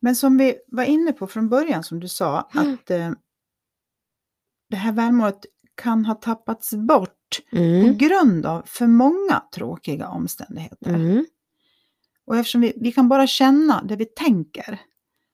Men 0.00 0.16
som 0.16 0.38
vi 0.38 0.54
var 0.66 0.84
inne 0.84 1.12
på 1.12 1.26
från 1.26 1.48
början, 1.48 1.84
som 1.84 2.00
du 2.00 2.08
sa, 2.08 2.50
Mm. 2.54 2.74
att 2.74 2.90
eh, 2.90 3.10
det 4.70 4.76
här 4.76 4.92
välmåendet 4.92 5.40
kan 5.74 6.04
ha 6.04 6.14
tappats 6.14 6.74
bort 6.74 7.40
på 7.50 7.56
Mm. 7.56 7.96
grund 7.98 8.46
av 8.46 8.62
för 8.66 8.86
många 8.86 9.42
tråkiga 9.54 10.08
omständigheter. 10.08 10.94
Mm. 10.94 11.26
Och 12.26 12.36
eftersom 12.36 12.60
vi, 12.60 12.72
vi 12.76 12.92
kan 12.92 13.08
bara 13.08 13.26
känna 13.26 13.82
det 13.82 13.96
vi 13.96 14.04
tänker, 14.04 14.80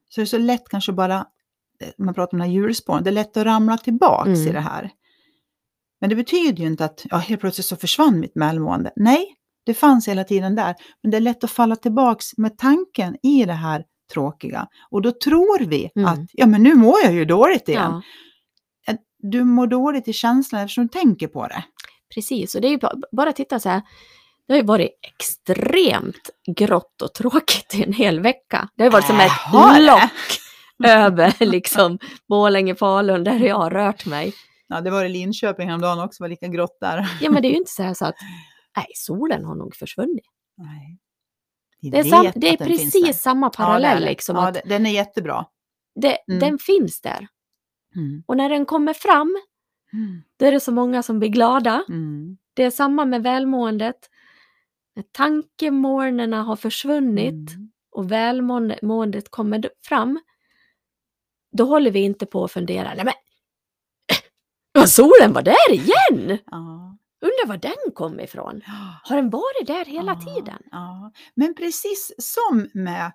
så 0.08 0.20
är 0.20 0.22
det 0.22 0.26
så 0.28 0.38
lätt 0.38 0.68
kanske 0.68 0.92
bara, 0.92 1.26
eh, 1.80 1.88
man 1.98 2.14
pratar 2.14 2.34
om 2.34 2.38
den 2.38 2.48
här 2.48 2.54
hjulspåren, 2.54 3.04
det 3.04 3.10
är 3.10 3.12
lätt 3.12 3.36
att 3.36 3.46
ramla 3.46 3.78
tillbaks 3.78 4.28
Mm. 4.28 4.48
i 4.48 4.52
det 4.52 4.60
här. 4.60 4.90
Men 6.00 6.10
det 6.10 6.16
betyder 6.16 6.60
ju 6.62 6.66
inte 6.66 6.84
att 6.84 7.06
ja, 7.10 7.16
helt 7.16 7.40
plötsligt 7.40 7.66
så 7.66 7.76
försvann 7.76 8.20
mitt 8.20 8.32
välmående. 8.34 8.92
Nej, 8.96 9.35
det 9.66 9.74
fanns 9.74 10.08
hela 10.08 10.24
tiden 10.24 10.54
där. 10.54 10.74
Men 11.02 11.10
det 11.10 11.16
är 11.16 11.20
lätt 11.20 11.44
att 11.44 11.50
falla 11.50 11.76
tillbaks 11.76 12.36
med 12.36 12.58
tanken 12.58 13.16
i 13.26 13.44
det 13.44 13.52
här 13.52 13.84
tråkiga. 14.12 14.66
Och 14.90 15.02
då 15.02 15.12
tror 15.12 15.64
vi 15.66 15.90
Mm. 15.96 16.08
att 16.08 16.20
ja, 16.32 16.46
men 16.46 16.62
nu 16.62 16.74
mår 16.74 16.94
jag 17.04 17.12
ju 17.14 17.24
dåligt 17.24 17.68
igen. 17.68 18.02
Ja, 18.86 18.92
Att 18.92 19.00
Du 19.18 19.44
mår 19.44 19.66
dåligt 19.66 20.08
i 20.08 20.12
känslan 20.12 20.60
eftersom 20.62 20.84
du 20.86 20.88
tänker 20.88 21.28
på 21.28 21.46
det. 21.46 21.64
precis. 22.14 22.54
Och 22.54 22.60
det 22.60 22.68
är 22.68 22.70
ju 22.70 22.78
bara, 22.78 22.94
bara 23.12 23.32
titta 23.32 23.60
så 23.60 23.68
här. 23.68 23.82
Det 24.46 24.52
har 24.52 24.58
ju 24.60 24.66
varit 24.66 24.90
extremt 25.02 26.30
grått 26.56 27.02
och 27.02 27.14
tråkigt 27.14 27.74
i 27.74 27.82
en 27.84 27.92
hel 27.92 28.20
vecka. 28.20 28.68
Det 28.76 28.82
har 28.82 28.86
ju 28.86 28.92
varit 28.92 29.06
som 29.06 29.16
Äh, 29.16 29.24
ett 29.26 29.32
det? 29.76 29.80
lock 29.86 30.10
över 30.84 31.34
liksom 31.44 31.98
Borlänge, 32.28 32.74
Falun, 32.74 33.24
där 33.24 33.38
jag 33.38 33.56
har 33.56 33.70
rört 33.70 34.06
mig. 34.06 34.32
Ja, 34.68 34.80
det 34.80 34.90
var 34.90 35.04
i 35.04 35.08
Linköping 35.08 35.68
häromdagen 35.68 36.00
också, 36.00 36.22
var 36.22 36.28
lika 36.28 36.48
grått 36.48 36.78
där. 36.80 37.08
Ja, 37.20 37.30
men 37.30 37.42
det 37.42 37.48
är 37.48 37.50
ju 37.50 37.56
inte 37.56 37.70
så 37.72 37.82
här 37.82 37.94
så 37.94 38.04
att 38.04 38.14
nej, 38.76 38.86
solen 38.94 39.44
har 39.44 39.54
nog 39.54 39.74
försvunnit. 39.76 40.24
Nej. 40.56 40.98
Vi 41.80 41.90
Det 41.90 41.98
är, 41.98 42.04
sam, 42.04 42.26
det 42.34 42.48
är 42.48 42.56
precis 42.56 43.20
samma 43.22 43.46
Ja, 43.46 43.50
parallell. 43.50 44.00
det. 44.02 44.08
liksom, 44.08 44.36
ja, 44.36 44.52
den 44.64 44.86
är 44.86 44.90
jättebra. 44.90 45.46
det, 46.00 46.18
Mm. 46.28 46.40
Den 46.40 46.58
finns 46.58 47.00
där. 47.00 47.28
Mm. 47.96 48.22
Och 48.26 48.36
när 48.36 48.48
den 48.48 48.66
kommer 48.66 48.92
fram, 48.92 49.36
då 50.38 50.46
är 50.46 50.52
det 50.52 50.60
så 50.60 50.72
många 50.72 51.02
som 51.02 51.18
blir 51.18 51.28
glada. 51.28 51.84
Mm. 51.88 52.38
Det 52.54 52.62
är 52.62 52.70
samma 52.70 53.04
med 53.04 53.22
välmåendet. 53.22 54.10
När 54.96 55.02
tankemolnerna 55.12 56.42
har 56.42 56.56
försvunnit 56.56 57.50
Mm. 57.54 57.70
och 57.90 58.12
välmåendet 58.12 59.30
kommer 59.30 59.70
fram, 59.88 60.20
då 61.52 61.64
håller 61.64 61.90
vi 61.90 62.00
inte 62.00 62.26
på 62.26 62.44
att 62.44 62.52
fundera. 62.52 62.94
Nej 62.94 63.04
men, 63.04 63.14
ja, 64.72 64.86
solen 64.86 65.32
var 65.32 65.42
där 65.42 65.72
igen! 65.72 66.38
Ja. 66.46 66.95
Undrar 67.20 67.46
var 67.48 67.56
den 67.56 67.94
kom 67.94 68.20
ifrån? 68.20 68.60
Har 69.02 69.16
den 69.16 69.30
varit 69.30 69.66
där 69.66 69.84
hela 69.84 70.18
Ja, 70.26 70.34
tiden? 70.34 70.62
Ja. 70.70 71.12
Men 71.34 71.54
precis 71.54 72.12
som 72.18 72.68
med 72.74 73.12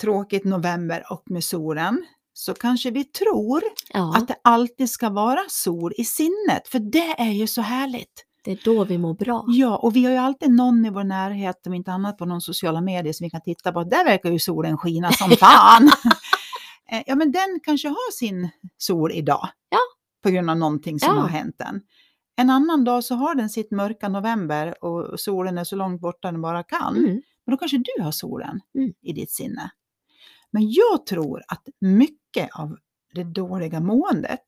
tråkigt 0.00 0.44
november 0.44 1.04
och 1.10 1.22
med 1.26 1.44
solen 1.44 2.04
så 2.32 2.54
kanske 2.54 2.90
vi 2.90 3.04
tror 3.04 3.62
Ja. 3.92 4.14
att 4.16 4.28
det 4.28 4.36
alltid 4.44 4.90
ska 4.90 5.10
vara 5.10 5.40
sol 5.48 5.92
i 5.96 6.04
sinnet, 6.04 6.68
för 6.68 6.78
det 6.78 7.14
är 7.20 7.30
ju 7.32 7.46
så 7.46 7.62
härligt. 7.62 8.24
Det 8.44 8.52
är 8.52 8.60
då 8.64 8.84
vi 8.84 8.98
mår 8.98 9.14
bra. 9.14 9.44
Ja, 9.48 9.76
och 9.76 9.96
vi 9.96 10.04
har 10.04 10.12
ju 10.12 10.18
alltid 10.18 10.50
någon 10.50 10.86
i 10.86 10.90
vår 10.90 11.04
närhet, 11.04 11.66
om 11.66 11.74
inte 11.74 11.92
annat 11.92 12.18
på 12.18 12.24
någon 12.24 12.40
sociala 12.40 12.80
medier, 12.80 13.12
som 13.12 13.24
vi 13.24 13.30
kan 13.30 13.40
titta 13.42 13.72
på. 13.72 13.84
Där 13.84 14.04
verkar 14.04 14.30
ju 14.30 14.38
solen 14.38 14.78
skina 14.78 15.12
som 15.12 15.30
fan. 15.40 15.90
Eh, 16.90 17.02
ja, 17.06 17.14
men 17.14 17.32
den 17.32 17.60
kanske 17.62 17.88
har 17.88 18.12
sin 18.12 18.48
sol 18.78 19.12
idag. 19.12 19.48
Ja. 19.68 19.78
På 20.22 20.30
grund 20.30 20.50
av 20.50 20.56
någonting 20.56 21.00
som 21.00 21.14
Ja. 21.14 21.20
har 21.20 21.28
hänt 21.28 21.54
den. 21.58 21.80
En 22.36 22.50
annan 22.50 22.84
dag 22.84 23.04
så 23.04 23.14
har 23.14 23.34
den 23.34 23.50
sitt 23.50 23.70
mörka 23.70 24.08
november 24.08 24.84
och 24.84 25.20
solen 25.20 25.58
är 25.58 25.64
så 25.64 25.76
långt 25.76 26.00
borta 26.00 26.32
den 26.32 26.42
bara 26.42 26.62
kan. 26.62 26.96
Mm. 26.96 27.22
Men 27.46 27.50
då 27.52 27.56
kanske 27.56 27.78
du 27.78 28.02
har 28.02 28.12
solen 28.12 28.60
Mm. 28.74 28.92
i 29.02 29.12
ditt 29.12 29.30
sinne. 29.30 29.70
Men 30.50 30.70
jag 30.72 31.06
tror 31.06 31.42
att 31.48 31.68
mycket 31.80 32.50
av 32.54 32.76
det 33.14 33.24
dåliga 33.24 33.80
måendet 33.80 34.44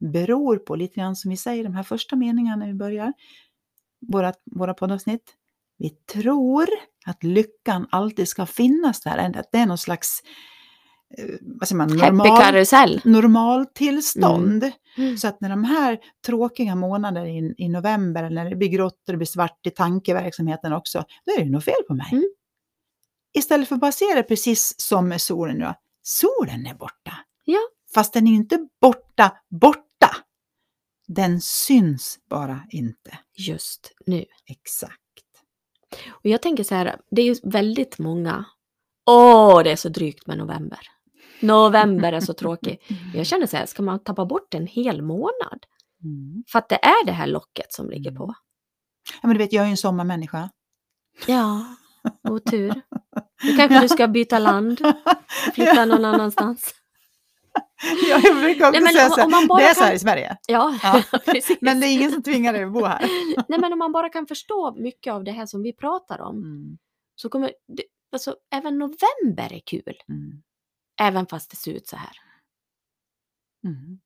beror 0.00 0.56
på 0.56 0.76
lite 0.76 0.94
grann 0.94 1.16
som 1.16 1.30
vi 1.30 1.36
säger 1.36 1.60
i 1.60 1.64
de 1.64 1.74
här 1.74 1.82
första 1.82 2.16
meningarna 2.16 2.56
när 2.56 2.66
vi 2.66 2.74
börjar 2.74 3.12
våra, 4.08 4.32
våra 4.44 4.74
poddavsnitt. 4.74 5.36
Vi 5.78 5.90
tror 5.90 6.66
att 7.06 7.24
lyckan 7.24 7.86
alltid 7.90 8.28
ska 8.28 8.46
finnas 8.46 9.00
där, 9.00 9.38
att 9.38 9.52
det 9.52 9.58
är 9.58 9.66
någon 9.66 9.78
slags 9.78 10.22
vad 11.40 11.68
säger 11.68 11.76
man, 11.76 11.98
Happy 11.98 12.16
normal, 12.16 12.42
karusell. 12.42 13.00
normaltillstånd. 13.04 14.70
Mm. 14.96 15.16
Så 15.16 15.28
att 15.28 15.40
när 15.40 15.48
de 15.48 15.64
här 15.64 15.98
tråkiga 16.26 16.74
månaderna 16.74 17.28
i, 17.28 17.54
i 17.58 17.68
november, 17.68 18.24
eller 18.24 18.44
när 18.44 18.50
det 18.50 18.56
blir 18.56 18.68
grått 18.68 19.02
och 19.06 19.12
det 19.12 19.16
blir 19.16 19.26
svart 19.26 19.66
i 19.66 19.70
tankeverksamheten 19.70 20.72
också, 20.72 21.04
då 21.26 21.32
är 21.32 21.44
det 21.44 21.50
något 21.50 21.64
fel 21.64 21.82
på 21.88 21.94
mig. 21.94 22.08
Mm. 22.12 22.30
Istället 23.38 23.68
för 23.68 23.74
att 23.74 23.80
bara 23.80 23.92
se 23.92 24.14
det 24.14 24.22
precis 24.22 24.74
som 24.80 25.08
med 25.08 25.20
solen 25.20 25.58
nu. 25.58 25.74
Solen 26.02 26.66
är 26.66 26.74
borta. 26.74 27.12
Ja. 27.44 27.60
Fast 27.94 28.12
den 28.12 28.26
är 28.26 28.32
inte 28.32 28.68
borta, 28.80 29.32
borta. 29.60 30.16
Den 31.08 31.40
syns 31.40 32.18
bara 32.30 32.60
inte. 32.70 33.18
Just 33.36 33.92
nu. 34.06 34.24
Exakt. 34.46 34.96
Och 36.08 36.26
jag 36.26 36.42
tänker 36.42 36.64
så 36.64 36.74
här, 36.74 37.00
det 37.10 37.22
är 37.22 37.26
ju 37.26 37.36
väldigt 37.42 37.98
många. 37.98 38.44
Åh, 39.06 39.62
det 39.62 39.72
är 39.72 39.76
så 39.76 39.88
drygt 39.88 40.26
med 40.26 40.38
november. 40.38 40.78
November 41.40 42.12
är 42.12 42.20
så 42.20 42.34
tråkig. 42.34 42.80
Jag 43.14 43.26
känner 43.26 43.46
så 43.46 43.56
här, 43.56 43.66
ska 43.66 43.82
man 43.82 44.02
tappa 44.04 44.26
bort 44.26 44.54
en 44.54 44.66
hel 44.66 45.02
månad? 45.02 45.66
Mm. 46.04 46.44
För 46.52 46.58
att 46.58 46.68
det 46.68 46.84
är 46.84 47.06
det 47.06 47.12
här 47.12 47.26
locket 47.26 47.72
som 47.72 47.90
ligger 47.90 48.10
på. 48.12 48.34
Ja, 49.22 49.28
men 49.28 49.30
du 49.32 49.38
vet, 49.38 49.52
jag 49.52 49.62
är 49.62 49.66
ju 49.66 49.70
en 49.70 49.76
sommarmänniska. 49.76 50.50
Ja, 51.26 51.64
otur. 52.28 52.80
Nu 53.44 53.56
kanske 53.56 53.80
du 53.80 53.88
ska 53.88 54.08
byta 54.08 54.38
land 54.38 54.80
och 54.80 55.54
flytta 55.54 55.84
någon 55.84 56.04
annanstans. 56.04 56.74
Ja, 58.10 58.20
jag 58.22 58.36
brukar 58.36 58.68
också 58.68 58.80
Nej, 58.80 58.94
säga 58.94 59.08
så 59.08 59.16
här, 59.16 59.24
om 59.24 59.30
man 59.30 59.46
bara 59.46 59.58
det 59.58 59.64
är 59.64 59.74
så 59.74 59.80
här 59.80 59.88
kan- 59.88 59.96
i 59.96 59.98
Sverige. 59.98 60.36
Ja, 60.48 60.78
Ja. 60.82 61.02
Men 61.60 61.80
det 61.80 61.86
är 61.86 61.92
ingen 61.92 62.12
som 62.12 62.22
tvingar 62.22 62.52
dig 62.52 62.64
att 62.64 62.72
bo 62.72 62.84
här. 62.84 63.00
Nej, 63.48 63.60
men 63.60 63.72
om 63.72 63.78
man 63.78 63.92
bara 63.92 64.08
kan 64.08 64.26
förstå 64.26 64.74
mycket 64.78 65.12
av 65.12 65.24
det 65.24 65.30
här 65.30 65.46
som 65.46 65.62
vi 65.62 65.72
pratar 65.72 66.20
om 66.20 66.36
Mm. 66.36 66.78
så 67.14 67.28
kommer, 67.28 67.52
det, 67.76 67.82
alltså 68.12 68.34
även 68.54 68.78
november 68.78 69.52
är 69.52 69.60
kul. 69.66 69.94
Mm. 70.08 70.42
Även 71.00 71.26
fast 71.26 71.50
det 71.50 71.56
ser 71.56 71.72
ut 71.72 71.86
så 71.88 71.96
här. 71.96 72.10
Mm. 73.66 73.98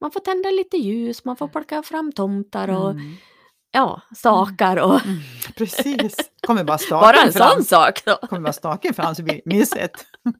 Man 0.00 0.10
får 0.10 0.20
tända 0.20 0.50
lite 0.50 0.76
ljus, 0.76 1.24
man 1.24 1.36
får 1.36 1.48
plocka 1.48 1.82
fram 1.82 2.12
tomtar 2.12 2.68
och 2.68 2.90
Mm. 2.90 3.14
ja, 3.70 4.02
stakar 4.16 4.76
och 4.76 5.04
Mm. 5.06 5.18
Precis. 5.56 6.16
Kommer 6.46 6.64
bara 6.64 6.78
staken 6.78 7.00
bara 7.16 7.26
en 7.26 7.32
fram. 7.32 7.50
sån 7.54 7.64
sak 7.64 8.04
då. 8.04 8.16
Kommer 8.26 8.42
bara 8.42 8.52
staken 8.52 8.94
fram 8.94 9.14
så 9.14 9.22
blir 9.22 9.34
det 9.34 9.42
mysigt. 9.56 10.06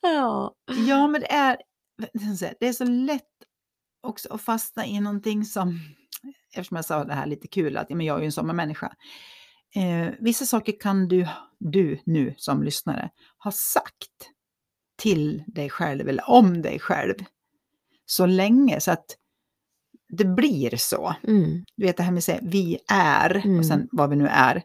Ja. 0.00 0.54
Ja, 0.86 1.06
men 1.08 1.20
det 1.20 1.32
är, 1.32 1.56
det 2.60 2.66
är 2.66 2.72
så 2.72 2.84
lätt 2.84 3.22
också 4.02 4.32
att 4.34 4.42
fastna 4.42 4.86
i 4.86 5.00
någonting 5.00 5.44
som, 5.44 5.78
eftersom 6.54 6.76
jag 6.76 6.84
sa 6.84 7.04
det 7.04 7.14
här 7.14 7.26
lite 7.26 7.48
kul, 7.48 7.76
att 7.76 7.88
men 7.90 8.06
jag 8.06 8.16
är 8.16 8.20
ju 8.20 8.26
en 8.26 8.32
sommarmänniska. 8.32 8.92
Eh, 9.74 10.08
vissa 10.18 10.46
saker 10.46 10.72
kan 10.80 11.08
du, 11.08 11.26
du 11.58 11.98
nu 12.04 12.34
som 12.36 12.62
lyssnare 12.62 13.10
ha 13.38 13.52
sagt 13.52 14.30
till 14.98 15.44
dig 15.46 15.70
själv 15.70 16.08
eller 16.08 16.30
om 16.30 16.62
dig 16.62 16.78
själv 16.78 17.14
så 18.06 18.26
länge 18.26 18.80
så 18.80 18.90
att 18.90 19.06
det 20.08 20.24
blir 20.24 20.76
så. 20.76 21.14
Mm. 21.28 21.64
Du 21.76 21.86
vet 21.86 21.96
det 21.96 22.02
här 22.02 22.10
med 22.10 22.18
att 22.18 22.24
säga 22.24 22.40
vi 22.42 22.78
är 22.88 23.36
Mm. 23.44 23.58
och 23.58 23.66
sen 23.66 23.88
vad 23.92 24.10
vi 24.10 24.16
nu 24.16 24.26
är. 24.26 24.62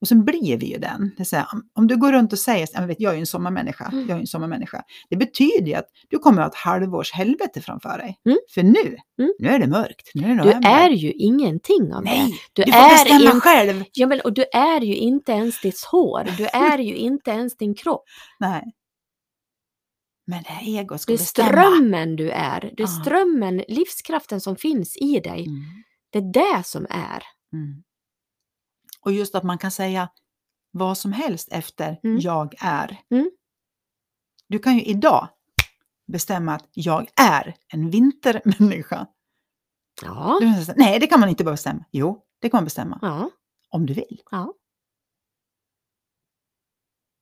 Och 0.00 0.08
sen 0.08 0.24
blir 0.24 0.56
vi 0.56 0.66
ju 0.72 0.78
den. 0.78 1.10
Det 1.16 1.32
är 1.32 1.36
här, 1.36 1.46
om- 1.74 1.86
du 1.86 1.96
går 1.96 2.12
runt 2.12 2.32
och 2.32 2.38
säger 2.38 2.64
att 2.64 2.88
vet, 2.88 3.00
jag 3.00 3.14
är 3.14 3.18
en 3.18 3.26
sommarmänniska, 3.26 3.84
Mm. 3.92 4.08
jag 4.08 4.16
är 4.16 4.20
en 4.20 4.26
sommarmänniska. 4.26 4.82
Det 5.10 5.16
betyder 5.16 5.66
ju 5.66 5.74
att 5.74 5.86
du 6.08 6.18
kommer 6.18 6.42
att 6.42 6.44
ha 6.44 6.50
ett 6.50 6.80
halvårs 6.80 7.12
helvete 7.12 7.60
framför 7.60 7.98
dig. 7.98 8.18
Mm. 8.26 8.38
För 8.54 8.62
nu, 8.62 8.96
Mm. 9.18 9.32
nu 9.38 9.48
är 9.48 9.58
det 9.58 9.66
mörkt. 9.66 10.10
Nu 10.14 10.24
är 10.32 10.34
det 10.34 10.42
Du 10.60 10.68
är 10.68 10.90
ju 10.90 11.12
ingenting 11.12 11.94
av 11.94 12.04
det. 12.04 12.10
Nej, 12.10 12.32
Du, 12.52 12.62
du 12.62 12.72
får 12.72 12.78
är 12.78 12.90
bestämma 13.04 13.34
in... 13.34 13.40
själv. 13.40 13.84
ja, 13.92 14.06
men, 14.06 14.20
och 14.20 14.32
du 14.32 14.44
är 14.52 14.80
ju 14.80 14.94
inte 14.96 15.32
ens 15.32 15.60
ditt 15.60 15.84
hår. 15.84 16.26
Du 16.36 16.46
är 16.46 16.78
ju 16.78 16.96
inte 16.96 17.30
ens 17.30 17.56
din 17.56 17.74
kropp. 17.74 18.04
Nej. 18.40 18.62
Men 20.26 20.42
det 20.42 20.48
här 20.48 20.66
egot 20.80 21.00
ska 21.00 21.12
Det 21.12 21.16
är 21.16 21.18
bestämma. 21.18 21.48
strömmen 21.48 22.16
du 22.16 22.30
är. 22.30 22.60
Det 22.60 22.82
är 22.82 22.86
Ja. 22.86 22.86
strömmen, 23.04 23.64
livskraften 23.68 24.40
som 24.40 24.56
finns 24.56 24.96
i 24.96 25.20
dig. 25.20 25.46
Mm. 25.46 25.60
Det 26.12 26.18
är 26.18 26.32
det 26.32 26.62
som 26.66 26.86
är. 26.90 27.22
Och 29.04 29.12
just 29.12 29.34
att 29.34 29.42
man 29.42 29.58
kan 29.58 29.70
säga 29.70 30.08
vad 30.70 30.98
som 30.98 31.12
helst 31.12 31.48
efter 31.52 32.00
Mm. 32.04 32.18
jag 32.20 32.54
är. 32.60 33.00
Mm. 33.10 33.30
Du 34.48 34.58
kan 34.58 34.74
ju 34.74 34.82
idag 34.84 35.28
bestämma 36.12 36.54
att 36.54 36.68
jag 36.72 37.06
är 37.16 37.54
en 37.72 37.90
vintermänniska. 37.90 39.06
Ja. 40.02 40.38
Säga, 40.64 40.74
Nej, 40.76 40.98
det 41.00 41.06
kan 41.06 41.20
man 41.20 41.28
inte 41.28 41.44
bara 41.44 41.50
bestämma. 41.50 41.84
Jo, 41.90 42.22
det 42.40 42.48
kan 42.50 42.58
man 42.58 42.64
bestämma. 42.64 42.98
Ja. 43.02 43.30
Om 43.70 43.86
du 43.86 43.94
vill. 43.94 44.22
Ja. 44.30 44.54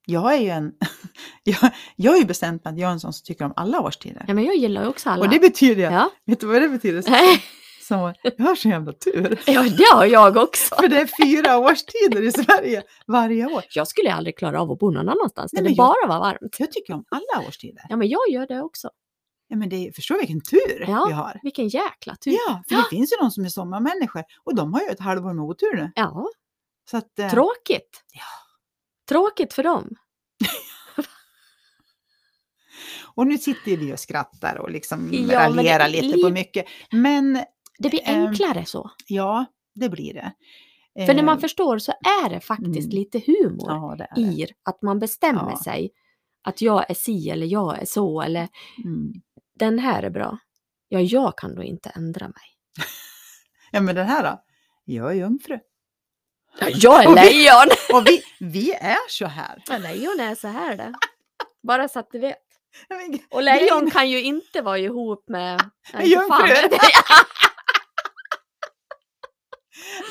Jag 0.06 0.34
är 0.34 0.38
ju 0.38 0.48
en... 0.48 0.72
jag, 1.44 1.70
jag 1.96 2.12
har 2.12 2.18
ju 2.18 2.24
bestämt 2.24 2.64
mig 2.64 2.72
att 2.72 2.78
jag 2.80 2.88
är 2.88 2.92
en 2.92 3.00
sån 3.00 3.12
som 3.12 3.24
tycker 3.24 3.44
om 3.44 3.52
alla 3.56 3.80
årstider. 3.80 4.24
ja, 4.28 4.34
men 4.34 4.44
jag 4.44 4.56
gillar 4.56 4.82
ju 4.82 4.88
också 4.88 5.10
alla. 5.10 5.24
Och 5.24 5.30
det 5.30 5.38
betyder 5.38 5.86
att, 5.86 5.92
ja. 5.92 6.10
vet 6.24 6.40
du 6.40 6.46
vad 6.46 6.62
det 6.62 6.68
betyder? 6.68 7.02
Som, 7.88 8.14
jag 8.22 8.44
har 8.44 8.54
så 8.54 8.68
jävla 8.68 8.92
tur. 8.92 9.40
ja, 9.46 9.62
det 9.62 9.84
har 9.94 10.04
jag 10.04 10.36
också. 10.36 10.74
För 10.74 10.88
det 10.88 11.00
är 11.00 11.24
fyra 11.24 11.58
årstider 11.58 12.22
i 12.22 12.32
Sverige 12.32 12.82
varje 13.06 13.46
år. 13.46 13.64
Jag 13.74 13.88
skulle 13.88 14.12
aldrig 14.14 14.38
klara 14.38 14.60
av 14.62 14.70
att 14.70 14.78
bo 14.78 14.90
någon 14.90 15.08
annanstans 15.08 15.52
där 15.52 15.62
det 15.62 15.74
bara 15.74 16.06
var 16.08 16.18
varmt. 16.18 16.56
Jag 16.58 16.72
tycker 16.72 16.92
om 16.94 17.04
alla 17.10 17.46
årstider. 17.48 17.82
Ja, 17.88 17.96
men 17.96 18.08
jag 18.08 18.20
gör 18.30 18.46
det 18.46 18.62
också. 18.62 18.90
Ja, 19.48 19.56
men 19.56 19.68
det, 19.68 19.92
förstår 19.94 20.18
vilken 20.18 20.40
tur 20.40 20.84
Ja. 20.88 21.04
vi 21.08 21.12
har? 21.12 21.40
Vilken 21.42 21.68
jäkla 21.68 22.16
tur. 22.16 22.32
Ja, 22.32 22.62
för 22.68 22.76
det 22.76 22.84
finns 22.90 23.12
ju 23.12 23.16
de 23.20 23.30
som 23.30 23.44
är 23.44 23.48
sommarmänniskor 23.48 24.22
och 24.44 24.54
de 24.54 24.72
har 24.74 24.80
ju 24.80 24.86
ett 24.88 25.00
halvår 25.00 25.32
med 25.34 25.44
otur 25.44 25.76
nu. 25.76 25.92
Ja, 25.94 26.28
Så 26.90 26.96
att, 26.96 27.18
eh, 27.18 27.30
tråkigt. 27.30 28.02
Ja. 28.12 28.22
Tråkigt 29.08 29.52
för 29.52 29.62
dem. 29.62 29.88
och 33.14 33.26
nu 33.26 33.38
sitter 33.38 33.76
vi 33.76 33.92
och 33.94 33.98
skrattar 34.00 34.56
och 34.58 34.70
liksom 34.70 35.08
Ja, 35.12 35.38
raljerar 35.48 35.88
lite 35.88 36.08
på 36.12 36.16
liv- 36.16 36.32
mycket. 36.32 36.66
Men 36.90 37.44
Det 37.78 37.88
blir 37.90 38.00
Ehm, 38.04 38.26
enklare 38.26 38.64
så. 38.64 38.90
ja, 39.06 39.44
det 39.74 39.88
blir 39.88 40.14
det. 40.14 40.32
För 41.06 41.14
när 41.14 41.22
man 41.22 41.36
Eh, 41.36 41.40
förstår 41.40 41.78
så 41.78 41.92
är 41.92 42.30
det 42.30 42.40
faktiskt 42.40 42.92
mm. 42.92 42.98
lite 42.98 43.18
humor 43.26 43.66
Ja, 43.68 43.94
det 43.98 44.08
det. 44.14 44.20
i 44.20 44.46
att 44.64 44.82
man 44.82 44.98
bestämmer 44.98 45.50
Ja. 45.50 45.60
sig. 45.64 45.90
Att 46.44 46.60
jag 46.62 46.90
är 46.90 46.94
si 46.94 47.30
eller 47.30 47.46
jag 47.46 47.78
är 47.82 47.84
så 47.84 48.22
eller 48.22 48.48
Mm. 48.84 49.12
den 49.58 49.78
här 49.78 50.02
är 50.02 50.10
bra. 50.10 50.38
Ja, 50.88 51.00
jag 51.00 51.38
kan 51.38 51.54
då 51.54 51.62
inte 51.62 51.88
ändra 51.90 52.26
mig. 52.26 52.44
Ja, 53.72 53.80
men 53.80 53.94
den 53.94 54.06
här 54.06 54.22
då? 54.22 54.42
Jag 54.84 55.10
är 55.10 55.14
jungfru. 55.14 55.58
Ja, 56.60 56.68
jag 56.74 57.04
är 57.04 57.08
Och 57.10 57.16
vi- 57.16 57.20
lejon! 57.20 57.68
Och 58.00 58.06
vi, 58.06 58.22
vi 58.40 58.72
är 58.72 59.08
så 59.08 59.26
här. 59.26 59.62
Ja, 59.68 59.78
lejon 59.78 60.20
är 60.20 60.34
så 60.34 60.48
här 60.48 60.76
det. 60.76 60.94
Bara 61.62 61.88
så 61.88 61.98
att 61.98 62.10
du 62.12 62.18
vet. 62.18 62.36
Och 63.30 63.42
lejon 63.42 63.90
kan 63.90 64.10
ju 64.10 64.22
inte 64.22 64.62
vara 64.62 64.78
ihop 64.78 65.24
med... 65.28 65.60
Jag. 65.92 66.28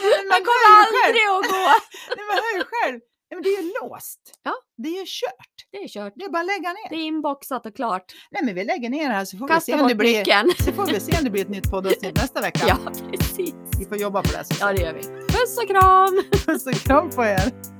Men 0.01 0.27
man 0.33 0.41
kommer 0.47 0.69
själv. 0.69 1.05
aldrig 1.05 1.23
att 1.35 1.45
gå! 1.55 1.65
Nej, 2.17 2.25
man 2.31 2.37
hör 2.45 2.53
ju 2.59 2.63
själv. 2.73 2.99
Ja, 3.29 3.35
men 3.35 3.43
det 3.43 3.49
är 3.49 3.61
ju 3.61 3.71
låst. 3.81 4.19
Ja. 4.43 4.53
Det 4.77 4.89
är 4.89 4.99
ju 4.99 5.05
kört. 5.05 5.55
Det 5.71 5.77
är 5.77 5.87
kört. 5.87 6.13
Det 6.15 6.25
är 6.25 6.29
bara 6.29 6.39
att 6.39 6.45
lägga 6.45 6.69
ner. 6.73 6.89
Det 6.89 6.95
är 6.95 7.05
inboxat 7.07 7.65
och 7.65 7.75
klart. 7.75 8.05
Nej, 8.31 8.43
men 8.45 8.55
vi 8.55 8.63
lägger 8.63 8.89
ner 8.89 9.07
det 9.09 9.15
här 9.15 9.25
så 9.25 9.37
får 9.37 9.47
vi 9.47 9.53
Kasta 9.53 9.71
se 9.71 9.81
om 9.81 9.87
det 9.87 9.95
blir, 9.95 10.17
nyckeln. 10.19 10.53
så 10.65 10.71
får 10.71 10.85
vi 10.85 10.99
se 10.99 11.17
om 11.17 11.23
det 11.23 11.29
blir 11.29 11.41
ett 11.41 11.49
nytt 11.49 11.71
poddavsnitt 11.71 12.15
nästa 12.15 12.41
vecka. 12.41 12.65
Ja, 12.67 12.77
precis. 13.11 13.53
Vi 13.79 13.85
får 13.85 13.97
jobba 13.97 14.21
på 14.23 14.31
det. 14.37 14.43
Så. 14.45 14.53
Ja, 14.59 14.73
det 14.73 14.81
gör 14.81 14.93
vi. 14.93 15.01
Puss 15.33 15.57
och 15.57 15.67
kram! 15.67 16.23
Puss 16.45 16.67
och 16.67 16.73
kram 16.73 17.09
på 17.09 17.23
er. 17.25 17.76